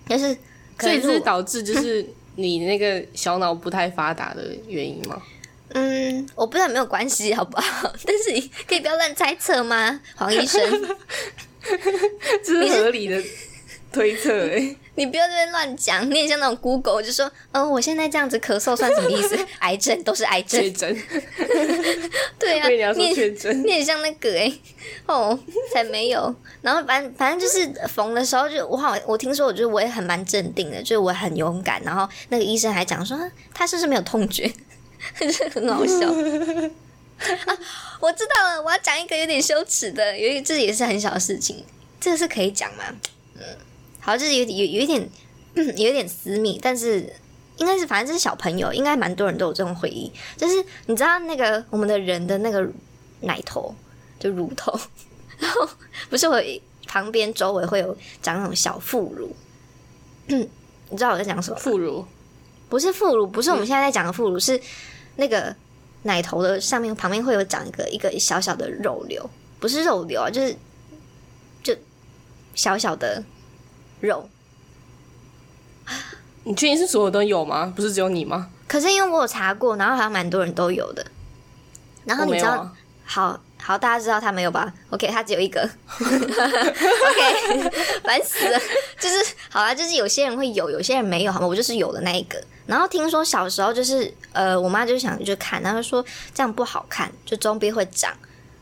[0.09, 0.37] 就是
[0.81, 2.07] 所以是导致就是
[2.37, 5.21] 你那个小脑不太发达的原因吗？
[5.71, 7.93] 嗯，我不知道没有关系好不好？
[8.07, 10.62] 但是你可以不要乱猜测吗，黄医生？
[12.43, 13.23] 这是合理的。
[13.91, 19.38] 推测哎，你不要在那乱讲，你也像那种 Google 就说，嗯，我现在这样子咳嗽算什么意思？
[19.61, 20.61] 癌症都是癌症。
[20.61, 21.03] 确诊。
[22.36, 24.53] 对啊， 你要说确诊，你也像那个哎，
[25.07, 25.38] 哦，
[25.72, 26.34] 才没有。
[26.62, 31.80] 然后反正反正就是缝的时候，就我好，我听说，我觉得我也很蛮镇定的，就是我很勇敢。
[31.84, 33.16] 然后那个医生还讲说，
[33.55, 34.53] 他是不是没有痛觉？
[35.30, 36.09] 是很好笑。
[36.09, 37.59] 啊，
[38.01, 41.64] 我知道了，我要讲一个有点羞耻的，因为这也是很小的事情，
[42.01, 42.82] 这个是可以讲吗？
[43.36, 43.44] 嗯。
[44.09, 45.07] 好，就是有有有一点，
[45.55, 47.13] 有一点私密，但是
[47.59, 50.11] 应该是反正就是小朋友，应该蛮多人都有这种回忆。
[50.35, 52.67] 就是你知道那个我们的人的那个
[53.21, 53.75] 奶头，
[54.19, 54.73] 就乳头，
[55.39, 55.69] 然后
[56.09, 56.43] 不是我
[56.87, 59.37] 旁边周围会有长那种小副乳，
[60.29, 61.59] 你知道我在讲什么？
[61.59, 62.03] 副乳
[62.71, 64.59] 不是副乳，不是我们现在在讲的副乳，是
[65.17, 65.55] 那个
[66.05, 69.29] 奶头的上面旁边会有长一个一个小小的肉瘤，
[69.61, 70.57] 不是肉瘤啊，就是
[71.63, 71.77] 就。
[72.55, 73.23] 小小的
[74.01, 74.28] 肉。
[76.44, 77.72] 你确定是所有都有吗？
[77.76, 78.49] 不是只有你吗？
[78.66, 81.07] 可是因为我有查过，然后好像蛮多人都有的。
[82.05, 82.70] 然后你知道，
[83.05, 85.61] 好好大家知道他没有吧？OK，他只有一个。
[85.99, 87.70] OK，
[88.03, 88.59] 烦死了。
[88.99, 91.46] 就是好啦，就是有些人会有，有些人没有，好吗？
[91.46, 92.42] 我就是有的那一个。
[92.66, 98.14] 然后听说小时候就是呃，我妈就想去看，然后说这样不好看，就中边会长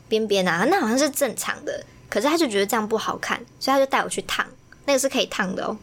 [0.08, 1.84] 边边啊，那好像是正常的。
[2.08, 4.46] 可是他就觉得这样不好看，所以他就带我去烫，
[4.86, 5.76] 那个是可以烫的哦。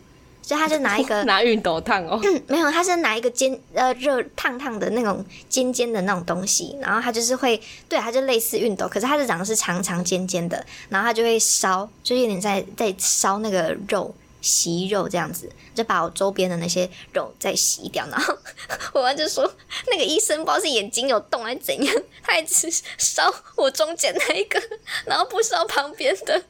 [0.46, 18.38] 所以他就拿 一个拿熨斗烫哦， 没有，他是拿一个尖呃热烫烫的那种尖尖的那种东西，然后他就是会对，他就类似熨斗，可是它是长的是长长尖尖的，然后他就会烧，就有点在在烧那个肉洗肉这样子，就把我周边的那些肉再洗掉，然后
[18.94, 19.50] 我妈就说
[19.88, 24.62] 那个医生不知道是眼睛有洞还是怎样，他一直烧我中间那一个，
[25.06, 26.44] 然后不烧旁边的。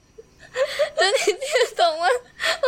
[0.97, 2.07] 这你听得懂吗？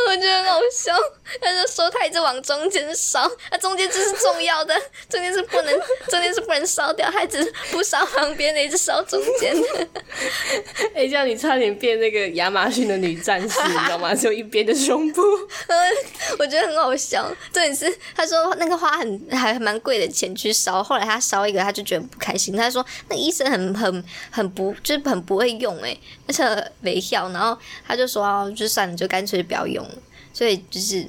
[0.07, 0.93] 我觉得很好笑。
[1.41, 4.75] 他就说他一直往中间烧，那中间就是重要的，
[5.09, 5.79] 中间是不能，
[6.09, 9.87] 中间是不能烧掉，他只是不烧旁边的，一直烧中间的。
[10.95, 14.13] 哎，这样你差点变那个亚马逊的女战士，你知道吗？
[14.15, 15.21] 只有一边的胸部。
[16.39, 17.25] 我觉得很好笑。
[17.51, 22.55] 重点是他说那个花很还蛮贵的钱去烧，后来他烧一个他就觉得不开心。
[22.55, 25.97] 他说那医生很很很不就是很不会用哎，
[26.27, 27.57] 而且没笑，然后。
[27.87, 29.95] 他就说：“就算了，就干脆不要用了。”
[30.33, 31.07] 所以就是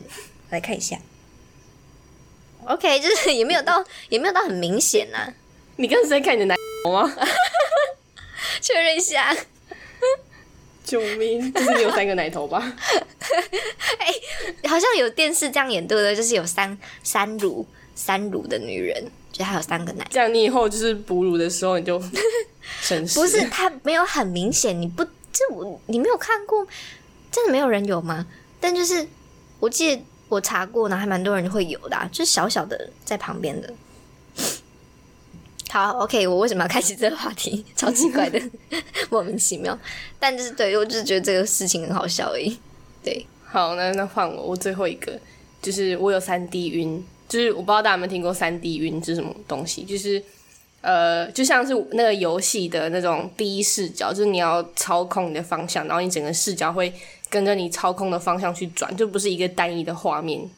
[0.50, 0.96] 来看一下
[2.66, 5.32] ，OK，就是也没有到，也没有到很明显呐。
[5.76, 6.56] 你刚才在看你的奶
[6.90, 7.12] 吗？
[8.60, 9.36] 确认一下。
[10.84, 11.52] 救命！
[11.52, 12.60] 就是你有三个奶头吧？
[13.98, 16.14] 哎，好像有电视这样演对不对？
[16.14, 20.06] 就是有三三乳三乳的女人，就还有三个奶。
[20.10, 22.00] 这样你以后就是哺乳的时候你就
[22.80, 23.20] 省事。
[23.20, 25.04] 不是，它没有很明显，你不。
[25.38, 26.66] 这我你没有看过，
[27.30, 28.26] 真的没有人有吗？
[28.58, 29.06] 但就是
[29.60, 33.70] 我记得我查过呢，还蛮多人会有的，就是小小的在旁边的。
[35.68, 37.62] 好，OK，我为什么要开启这个话题？
[37.76, 38.40] 超奇怪的，
[39.10, 39.78] 莫名其妙。
[40.18, 42.58] 但就是对我就是觉得这个事情很好笑而已。
[43.04, 45.20] 对，好，那那换我，我最后一个
[45.60, 50.22] 就是我有三 D 晕，就是我不知道大家有没有听过三 D 晕是什么东西，就是。
[50.82, 56.92] 呃，就像是那个游戏的那种第一视角，就是你要操控你的方向，然后你整个视角会
[57.28, 60.48] 跟着你操控的方向去转，就不是一个单一的画面，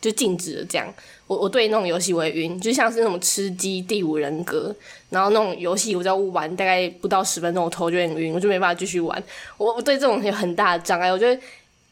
[0.00, 0.92] 就静止的这样。
[1.28, 4.74] 我我对那种游戏我也晕，就像是那种吃鸡、第五人格，
[5.10, 9.22] 然后那种游戏我只要玩大概不到十分钟，我头就很晕，我就没办法继续玩。
[9.56, 11.12] 我我对这种有很大的障碍。
[11.12, 11.40] 我觉得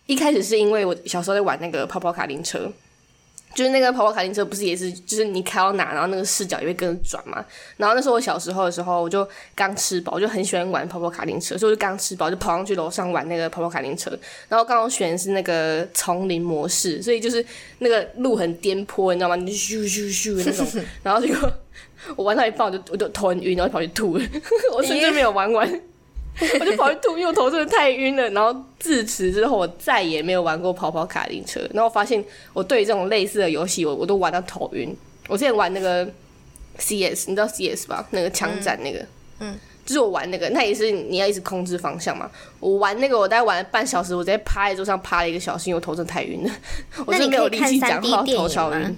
[0.06, 2.72] 一开始是因为我小时候在玩那个泡泡卡丁车。
[3.54, 7.44] 就是那个跑跑卡丁车，不是也是，就是你开到哪，然后那个视角也会跟着转嘛。
[7.76, 14.10] 然后那时候我小时候的时候，我就刚吃饱，我就很喜欢玩跑跑卡丁车，所以我就刚吃饱就跑上去楼上玩那个跑跑卡丁车。
[14.48, 17.44] 然后刚好选的是那个丛林模式，所以就是
[17.78, 19.36] 那个路很颠簸，你知道吗？
[19.36, 20.66] 你咻咻咻那种。
[21.02, 21.52] 然后结果
[22.16, 24.24] 我玩到一半，我就我就头很晕，然后跑去吐了。
[24.76, 25.80] 我甚至没有玩完。
[26.60, 28.28] 我就跑去吐，因为我头真的太晕了。
[28.30, 31.60] 然后自此之后，我再也没有玩过跑跑卡丁车。
[31.72, 32.22] 然后我发现，
[32.52, 34.94] 我对这种类似的游戏，我我都玩到头晕。
[35.28, 36.04] 我之前玩那个
[36.78, 38.06] CS，你知道 CS 吧？
[38.10, 39.06] 那个枪战那个，
[39.38, 39.56] 嗯，
[39.86, 42.28] 就是我玩那个，那也是你要一直控制方向嘛。
[42.58, 46.52] 我玩那个，我大概玩了半小时，我直接趴在桌上趴了一个小时，因为我头真的太晕了。
[47.06, 48.96] 我真的没有力气讲话，头超晕。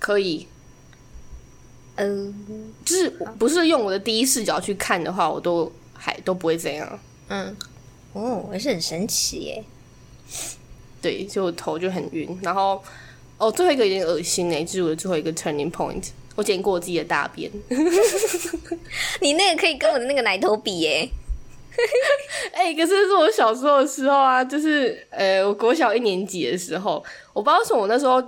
[0.00, 0.46] 可以，
[1.96, 3.08] 嗯，就是
[3.38, 5.70] 不是用我的第一视角去看的话，我都。
[6.02, 6.98] 还都不会这样，
[7.28, 7.54] 嗯，
[8.14, 9.64] 哦，也是很神奇耶。
[11.02, 12.82] 对，就头就很晕，然后
[13.36, 17.50] 哦，最后一个有点恶心哎，就是我的最后一个 turning point，我剪过我自己的大便。
[19.20, 21.06] 你那个可以跟我的那个奶头比耶？
[22.52, 28.22] 哎，可是是我小时候的时候啊，就是呃，我国小一年级的时候，我不知道什么，我那时候。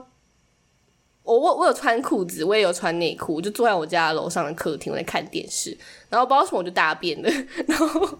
[1.24, 5.76] 我我我有穿裤子，我也有穿内裤，我就坐在我家楼上的客厅，我在看电视，
[6.10, 7.30] 然后不知道什么我就大便了，
[7.68, 8.18] 然后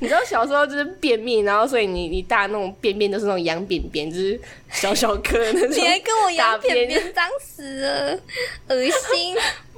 [0.00, 5.70] 你知道小时候就是便秘，然后所以你你大那种便便都是那种羊便便，就是小小颗那种。
[5.70, 8.18] 你还跟我羊便便脏死了，
[8.68, 9.36] 恶心。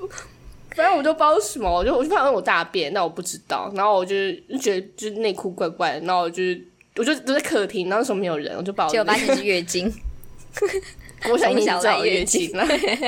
[0.75, 4.15] 反正我就不知道什么，我就我就发现我大便，那我不知道，然后我就
[4.61, 6.43] 觉得就是内裤怪怪的，然后我就
[6.97, 9.93] 我就都在客厅，然后那时候没有人，我就把我结果发现是月经。
[11.31, 12.65] 我想你找月经了，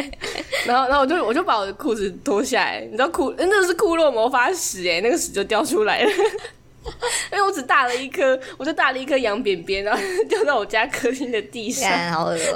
[0.67, 6.11] 然后，然后我就我就把我的裤子脱下来，你知道裤，那是库洛魔法屎哎，那个屎就掉出来了，
[7.31, 11.91] 因为我只大了一颗，我就大了一颗羊便便，然后掉到我家客厅的地上，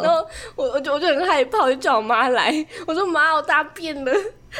[0.03, 0.27] 然后
[0.57, 4.13] 我我就我就很害怕，我就叫我妈来，我说妈，我大便了，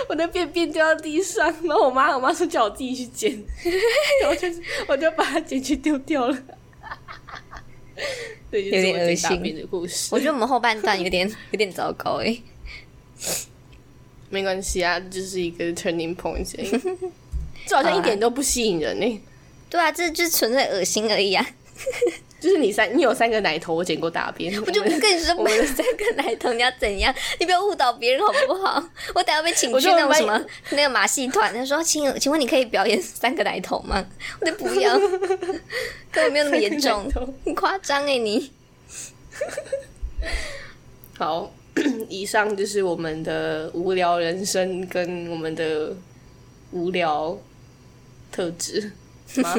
[0.09, 3.43] 我的便便掉到地上，然后我妈我妈说叫我自己去捡，
[4.23, 4.47] 然后就
[4.87, 6.37] 我就把它捡去丢掉了。
[8.53, 10.11] 对，有点恶心的故事。
[10.13, 12.39] 我觉得我们后半段有点 有点糟糕哎。
[14.29, 16.47] 没关系啊，就是一个 turning point，
[17.67, 19.21] 这好像一点都不吸引人呢。
[19.71, 21.47] 对啊，这就是纯粹恶心而已啊。
[22.43, 24.53] 就是你三，你有三个奶头，我剪过大便。
[24.61, 27.15] 我就不跟你说，我有 三个奶头，你要怎样？
[27.39, 28.85] 你不要误导别人好不好？
[29.15, 34.05] 我等下被请去那种什么那个马戏团，他说，请请问你可以表演三个奶头吗？
[34.41, 34.99] 我就不要，
[36.11, 37.09] 根本没有那么严重，
[37.45, 38.51] 很夸张哎你。
[41.17, 41.55] 好，
[42.09, 45.95] 以上就是我们的无聊人生跟我们的
[46.73, 47.39] 无聊
[48.33, 48.91] 特质
[49.37, 49.55] 吗？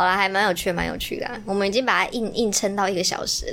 [0.00, 1.30] 好了，还蛮有趣，蛮有趣的。
[1.44, 3.44] 我们已经把它硬硬撑到一个小时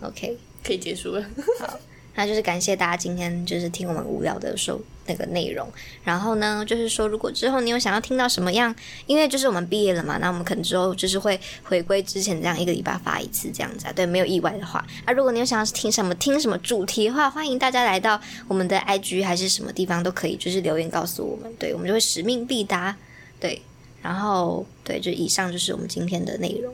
[0.00, 1.24] 了，OK，可以结束了。
[1.60, 1.78] 好，
[2.16, 5.68] 那就是感谢大家今天就是听我们无聊的说那个内容。
[6.02, 8.74] 然后呢，就是说如果之后你有想要听到什么样，
[9.06, 13.92] 因为就是我们毕业了嘛，那我们可能之后就是会回归之前这样一个礼拜发一次这样子啊。
[13.92, 22.96] 对，没有意外的话，啊，如果你有想要听什么听什么主题的话，欢迎大家来到我们的 IG 还是什么地方都可以，就是留言告诉我们，对我们就会使命必达，
[23.38, 23.62] 对。
[24.02, 26.72] 然后，对，就以上就是我们今天的内容。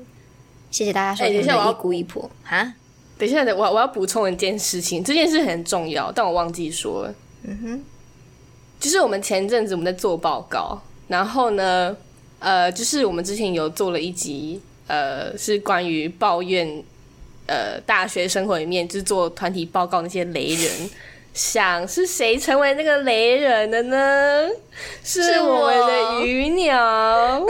[0.71, 1.35] 谢谢大家收听。
[1.35, 2.75] 等一下，我要补一补啊！
[3.17, 7.15] 等一下，我我要补充一件事情，这件事很重要，但我忘记说了。
[7.45, 7.85] 嗯哼，
[8.79, 11.97] 就是我们前阵子我们在做报告，然后呢，
[12.39, 16.83] 呃，就是我们之前有做了一集，呃，是关于抱怨，
[17.47, 20.91] 呃，大学生活里面就是做团体报告那些雷人。
[21.33, 24.49] 想是谁成为那个雷人的呢？
[25.05, 27.47] 是我们的鱼鸟。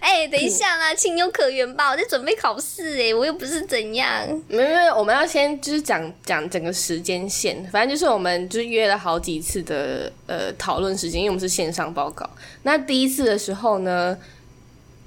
[0.00, 1.90] 哎，等一下啦，情有可原吧？
[1.90, 4.28] 我在准备考试哎，我又不是怎样。
[4.48, 7.64] 没没有，我们要先就是讲讲整个时间线。
[7.72, 12.28] 反正就是我们就是约了好几次的呃讨论时间，因为我们是线上报告。
[12.62, 14.16] 那第一次的时候呢？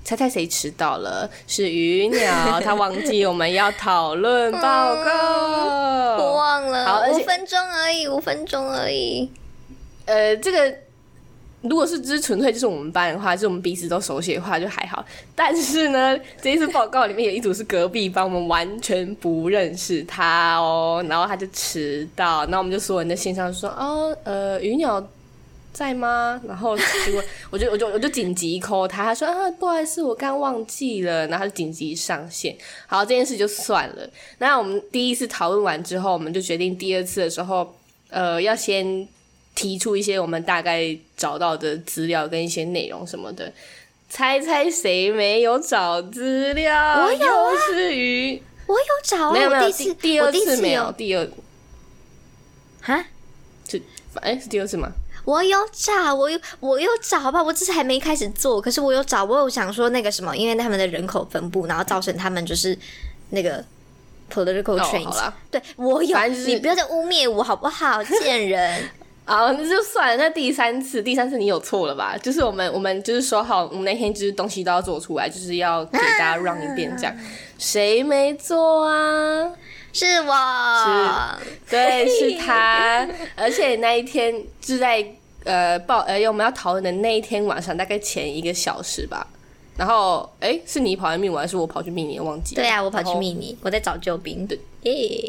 [0.05, 1.27] 猜猜谁迟到了？
[1.47, 9.27] 是鱼鸟，他忘记我们要讨论报告，我 忘了，好五分钟而已，五分钟而已。
[10.05, 10.71] 呃，这个
[11.61, 15.03] 如果是只是纯粹就是我们班的话，就是我们彼此都熟悉的话就还好。
[15.33, 25.03] 但是呢，这一次报告里面有一组是隔壁班，我们完全不认识他哦，然后他就迟到，那我们就所有人在线上说，哦，呃，鱼鸟。
[25.75, 26.41] 在吗？
[26.47, 32.55] 然后结果我就我就我就紧急 call 他，他说啊不好意思，我刚忘记了，然后就紧急上线。
[32.87, 34.09] 好，这件事就算了。
[34.37, 37.75] 那我们第一次讨论完之后，我们就决定第二次的时候，
[38.09, 39.05] 呃，要先
[39.53, 43.51] 提出一些我们大概找到的资料跟一些内容什么的。
[44.07, 47.05] 猜猜谁没有找资料？
[47.05, 51.27] 我有啊，是鱼，我有找啊，没有没有，第第二次没有，第二，
[52.81, 53.05] 哈，
[53.67, 53.81] 是
[54.21, 54.89] 哎是第二次吗？
[55.25, 58.61] 我有找，我有我有找吧，我只是还没开始做。
[58.61, 62.77] 可是我有找，我有想说那个什么，因为他们的人口分布，然后造成他们就是
[63.31, 63.63] 那个
[64.31, 65.31] political change。
[65.51, 68.01] 对，我有，你不要再污蔑我好不好？
[68.03, 68.89] 贱人！
[69.25, 70.23] 啊，那就算了。
[70.23, 72.15] 那第三次，第三次你有错了吧？
[72.15, 77.15] 就是我们，我们就是说好，我们那天就是东西都要做出来，就是要给大家让一遍，这样。
[77.57, 79.51] 谁没做啊？
[79.95, 80.35] 是我，
[81.69, 85.05] 对，是他，而且那一天就在
[85.45, 89.25] 呃报，呃，我们要讨论的那一天晚上，大概前一个小时吧。
[89.77, 92.19] 然后，哎，是你跑去密我，还是我跑去密你？
[92.19, 92.55] 忘记。
[92.55, 94.45] 对啊，我跑去密你，我在找救兵。
[94.45, 94.59] 对，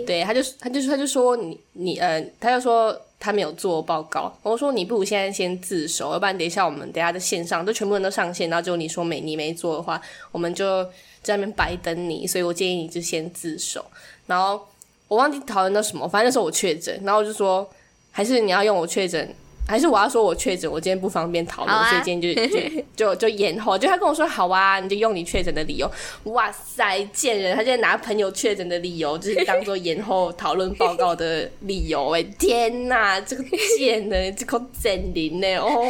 [0.05, 4.37] 对，他就他就他就说你你呃，他就说他没有做报告。
[4.43, 10.01] 我说你不如现在先自首，要不然等一下我们等下在线上，就全部人都上线，然后就你说没你没做的话，
[10.33, 10.85] 我们就
[11.23, 12.27] 在那边白等你。
[12.27, 13.85] 所以我建议你就先自首。
[14.27, 14.67] 然后
[15.09, 17.69] 我忘记讨论到什么，反正那时候我确诊，然后我就说，
[18.11, 19.35] 还是你要用我确诊，
[19.69, 23.77] 还是我要说我确诊，我今天不方便讨论，所以今天就就就就延后。
[23.79, 25.91] 就他跟我说好啊，你就用你确诊的理由。
[26.25, 27.57] 哇塞，贱人！
[27.57, 32.11] 他现在拿朋友确诊的理由，就是当做延后讨论报告的理由。
[32.11, 33.45] 哎，天哪，这个
[33.79, 35.57] 贱人，这个贱人呢？
[35.59, 35.85] 哦，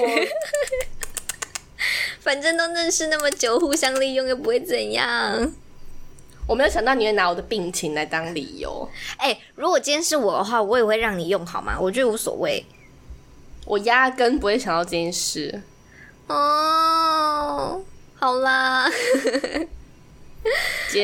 [2.21, 5.53] 反正都认识那么久，互相利用又不会怎样。
[6.47, 8.89] 我没有想到你会拿我的病情来当理由。
[9.17, 11.77] 哎，如果今天是我的话，我也会让你用好吗？
[11.81, 12.65] 我觉得无所谓。
[13.65, 15.61] 我压根不会想到这件事。
[16.29, 17.83] 哦，
[18.15, 18.89] 好啦。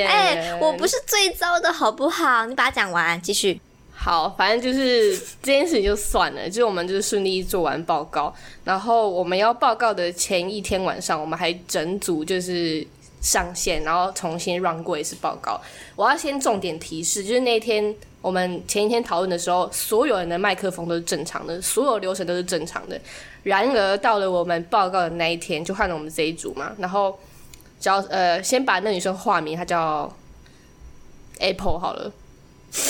[0.06, 2.46] 哎，我不是最糟的，好不好？
[2.46, 3.60] 你把它讲完，继续。
[3.92, 8.32] 好，反正就是这件事情就算了，就是我们就是顺利做完报告，
[8.62, 12.86] 然后我们要报告的前一天晚上，我们还整组就是。
[13.22, 15.58] 上线，然后重新 run 过一次报告。
[15.96, 23.00] 我要先重点提示，就是那天我们前一天讨论的时候，所有人的麦克风都是正常的，所有流程都是正常的。
[23.44, 27.18] 然而到了我们报告的那一天，就换了我们这一组嘛，然后
[27.80, 30.12] 叫呃，先把那女生化名，她叫
[31.38, 32.12] Apple 好了。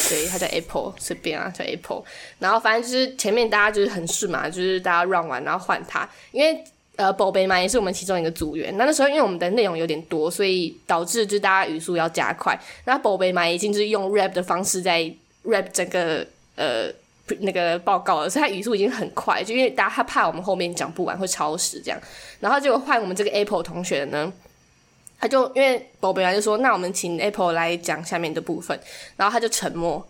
[0.09, 2.05] 对，她叫 Apple，随便啊，叫 Apple。
[2.39, 6.63] 然后反正就是前面大家就是很顺嘛，就是大家 run 完然后换她，因为
[6.97, 8.77] 呃，宝贝嘛也是我们其中一个组员。
[8.77, 12.59] 那那时候因为我们的内容有点多，所以导致就大家语速要加快。
[12.85, 15.01] 那宝贝嘛已经就是用 rap 的方式在
[15.45, 16.27] rap 整个
[16.57, 16.91] 呃
[17.41, 21.99] 那个报告了，所以他语速已经很快，就因为大家他怕我们后面讲不完会超时这样。
[22.41, 24.33] 然后结果换我们这个 Apple 同学呢。
[25.19, 28.77] 他就因为宝贝来就说，那我们请 Apple 来讲下面的部分，
[29.15, 30.05] 然后他就沉默，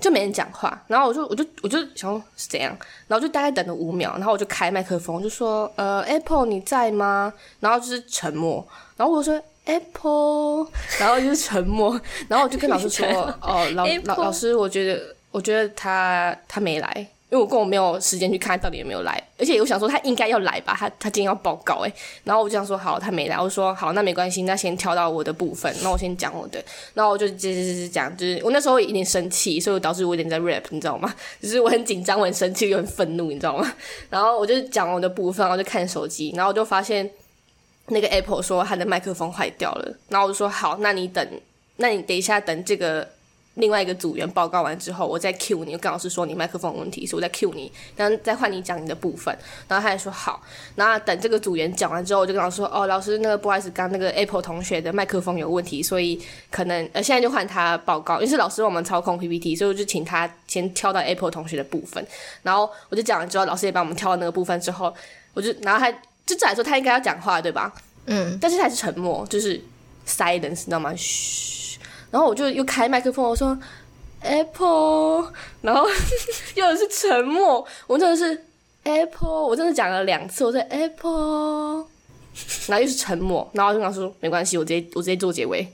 [0.00, 0.82] 就没人讲话。
[0.86, 2.76] 然后我就我就我就想是怎样，
[3.06, 7.32] 然后就大概等了五秒，然后我就开麦克风，就说呃 Apple 你在吗？
[7.60, 8.66] 然后就是沉默。
[8.96, 10.66] 然后我说 Apple，
[10.98, 12.00] 然后就是沉默。
[12.28, 13.06] 然后我就跟老师说
[13.40, 17.06] 哦老老老师，我觉得我觉得他他没来。
[17.30, 21.92] 因为我根本没有时间去看到底有没有来，而且我想说他应该要来吧，他他今天要报告诶，
[22.24, 26.60] 然后我就想说好，他没来，我说好，那没关系，那先跳到我的部分，那我先讲我的，
[26.92, 31.14] 然后我就接接接讲，就是我那时候有点生气，所以导致我有点在 rap，你知道吗？
[31.40, 33.72] 就是我很紧张，我很生气，又很愤怒，你知道吗？
[34.10, 37.08] 然后我就讲我的部分，我就看手机，然后我就发现
[37.86, 41.24] 那个 Apple 说他的麦克风坏掉了，然后我就说好，那你等，
[41.76, 43.08] 那你等一下等这个。
[43.54, 49.36] 另外一个组员报告完之后，我再 Q 你，跟老师说你麦克风有问题，所以我再 Q 你，然后再换你讲你的部分。
[49.66, 50.40] 然后他还说好，
[50.76, 56.20] 然后等这个组员讲完之后，我就跟老师说，哦，老师那个不好意思，刚那个 Apple 同学的麦克风有问题，所以
[56.50, 62.06] 可能呃现在就换他报告，因为是老师我们操控 PPT，所以我就请他先跳到 Apple 同学的部分。
[62.42, 64.94] 然后我就讲完之后，老师也帮我们跳到那个部分之后，
[65.34, 65.90] 我就然后他
[66.24, 67.72] 就这来说他应该要讲话对吧？
[68.06, 69.60] 嗯，但是他还是沉默，就是
[70.06, 70.94] silence，你知道吗？
[70.96, 71.59] 嘘。
[72.10, 73.56] 然后我就又开麦克风，我说
[74.20, 75.32] Apple，
[75.62, 75.86] 然后
[76.56, 77.66] 又是沉默。
[77.86, 78.44] 我真的是
[78.82, 81.86] Apple，我真的讲了两次，我说 Apple，
[82.66, 83.48] 然后又是沉默。
[83.54, 85.66] 然后就跟老师说没关系，我直接我直接做结尾。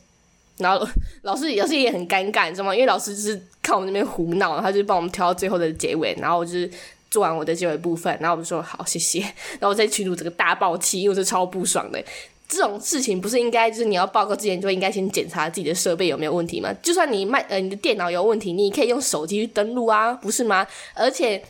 [0.58, 0.86] 然后
[1.22, 2.74] 老师老师也很尴尬，你知道吗？
[2.74, 6.16] 因为老师就是看我们那边胡闹，他就帮我们挑到最后的结尾。
[6.20, 6.70] 然后我就是
[7.10, 9.20] 做完我的结尾部分，然后我就说好谢谢。
[9.20, 12.02] 然后我再群主这个大爆气，因为我是超不爽的。
[12.48, 16.72] 这种事情不是应该就是你要报告之前就应该先检查自己的设备有没有问题吗？
[16.82, 20.66] 就算你卖呃你的电脑有问题，你可以用手机去登录啊，不是吗？
[20.94, 21.42] 而且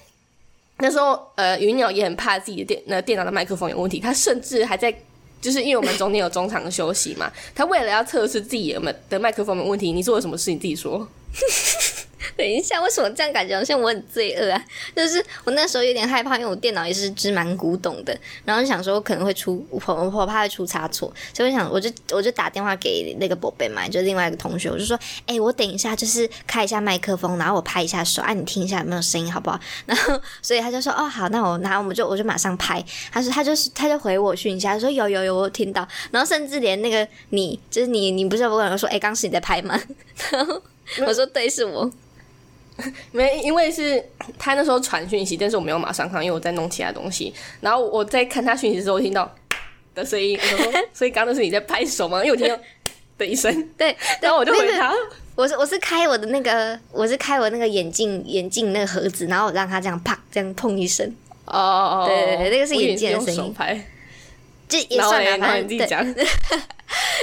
[0.79, 4.95] 那时候呃云鸟也很怕自己的电那电脑的麦克风有问题，他甚至还在
[5.41, 11.07] 就是因为我们中间有中场休息嘛，他为了要测试自己有没有的麦克风没问题，你做了什么事你自己说。
[12.37, 14.65] 等一下，为什么这样感觉好像我很罪恶啊？
[14.95, 29.61] 就是我那时候有点害怕，因为我电脑也是只蛮古董的，然后想说可能会出，我我怕会出差错，所以我想我就我就打电话给那个宝贝嘛，就另外一个同学，我就说，哎，我等一下就是开一下麦克风，然后我拍一下手，啊，你听一下有没有声音，好不好？
[29.87, 32.85] 然后所以他就说，哦，好，那我拿我们就我就马上拍。
[33.13, 35.87] 他说他就是他就回我讯息，他说有有有，我听到。
[36.11, 39.81] 然后甚至连那个你就是你你不是不可能说，哎，刚是你在拍吗？
[40.31, 40.63] 然后
[41.07, 41.91] 我说对，是我。
[43.13, 44.05] 没，因为是
[44.39, 47.33] 他那时候传讯息，但是我没有马上看，因为我在弄其他东西。
[47.61, 49.35] 然后我在看他讯息的时候，我听到
[49.95, 52.63] 的声音，我说： “所以刚刚是你在拍手吗？”因为我听到
[53.19, 54.95] 的一声，对，然后我就回他
[55.35, 61.07] ：“我是我是开我的那个，我是开我那个眼镜眼镜那个盒子，然后我让他这样啪这样碰一声。”
[61.47, 63.55] 哦哦哦，对对对，那个是眼镜的声音。
[64.69, 66.27] 这也算了，反正对。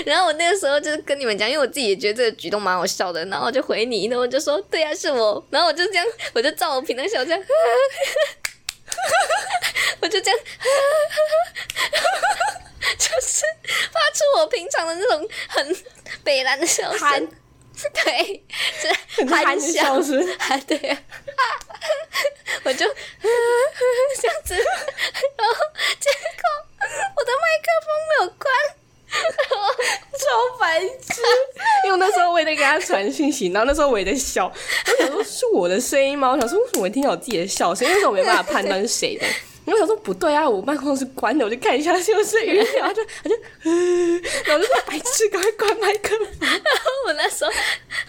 [0.06, 7.41] 然后我那个时候就是跟你们讲，因为我自己也觉得这个举动蛮好笑的，然后我就回你，然后我就说对啊，是我，然后我就这样，我就照我平常笑这样，
[10.02, 10.39] 我就这样，
[12.98, 13.46] 就是
[13.91, 15.76] 发出我平常的那种很
[16.24, 17.30] 北蓝的笑声，
[17.94, 18.44] 对，
[18.80, 18.91] 是
[19.26, 20.78] 憨笑声，啊对。
[20.78, 20.98] 啊，
[22.64, 22.91] 我就这
[24.28, 25.54] 样子，然后
[26.00, 26.20] 结果
[27.16, 28.44] 我的麦克风没有关。
[29.14, 29.20] 超
[30.60, 31.22] 白痴！
[31.86, 34.52] 因为那时候我也在给他传讯息，然后那时候我也在笑。
[34.88, 36.32] 我想说是我的声音吗？
[36.32, 37.88] 我想说为什么我听到我自己的笑声？
[37.88, 39.26] 因为我没办法判断是谁的。
[39.66, 43.36] 我想说不对啊，我麦克风是关的，我就看一下是不是鱼鸟， 就他就，
[44.44, 46.28] 然后就说白痴，赶快关麦克风。
[46.41, 47.52] 然后我那时候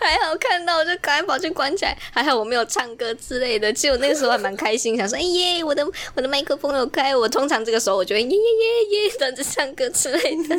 [0.01, 1.97] 还好看到，我就赶快跑去关起来。
[2.13, 5.87] 还好我没有唱歌之类的，其实我那个时候还蛮开心， 想说哎耶，我的
[6.17, 7.15] 我的麦克风有开。
[7.17, 10.57] 我通常这个时候我就会耶耶耶耶，等着唱歌之类的。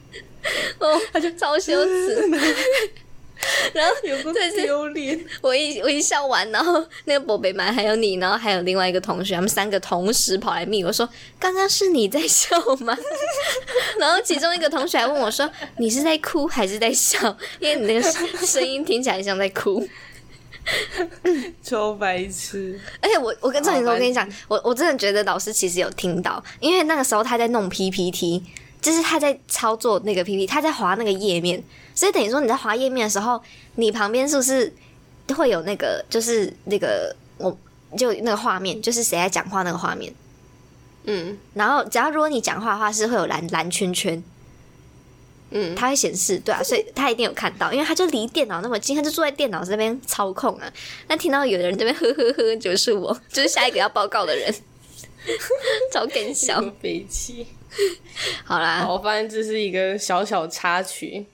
[0.80, 2.26] 哦，他就超羞耻。
[3.74, 11.08] 然后有个丢脸，我一我一笑完，然后那个宝贝们还有你，然后还有另外一个同学，他们三个同时跑来密我说
[11.38, 12.96] ：“刚刚是你在笑吗？”
[13.98, 17.36] 然后其中一个同学还问我说：“你是在哭还是在笑？
[17.58, 19.86] 因为你那个声音听起来像在哭。”
[21.62, 22.78] 超白痴！
[23.00, 28.42] 而且我我跟郑宇说，我跟你讲，我我真的觉得老师其实有听到，因为那个时候他在弄 PPT。
[28.82, 31.62] 就是他在操作那个 PPT，他在划那个页面，
[31.94, 33.42] 所以等于说你在滑页面的时候，
[33.76, 34.72] 你旁边是不是
[35.36, 37.56] 会有那个就是那个我
[37.96, 40.12] 就那个画面，就是谁在讲话那个画面？
[41.04, 44.22] 嗯，然后只要如果你讲话的话，是会有蓝蓝圈圈，
[45.50, 50.72] 嗯，它会显示，对啊，所以他一定有看到，因为他就离电脑那么近，他就坐在电脑这边操控啊。
[51.08, 54.54] 那听到有人这边呵呵呵，就是我， 就是下一个要报告的人，
[55.92, 57.46] 超搞笑，悲气。
[58.44, 61.26] 好啦，我发现这是一个小小插曲，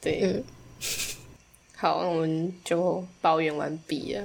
[0.00, 0.44] 对，嗯，
[1.76, 4.22] 好，那我们就抱怨完毕了。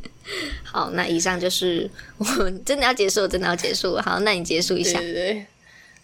[0.64, 3.96] 好，那以上就是我们真的要结束，真的要结束。
[3.98, 4.98] 好，那你结束一下。
[4.98, 5.46] 对对对，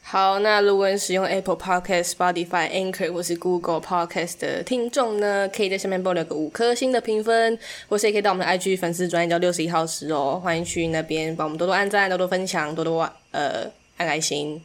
[0.03, 7.59] 好，那如果你使用 Apple Podcast、Spotify、Anchor 或是 Google Podcast 的听众呢，可以在下面帮留个五颗星的评分，
[7.89, 14.63] 或是也可以到我们的 IG 粉丝专业叫六十一号时哦，欢迎去那边帮我们多多按赞、多多分享、多多呃按爱心。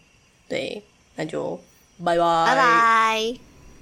[0.47, 0.81] 对，
[1.15, 1.59] 那就
[2.03, 3.48] 拜拜，拜拜。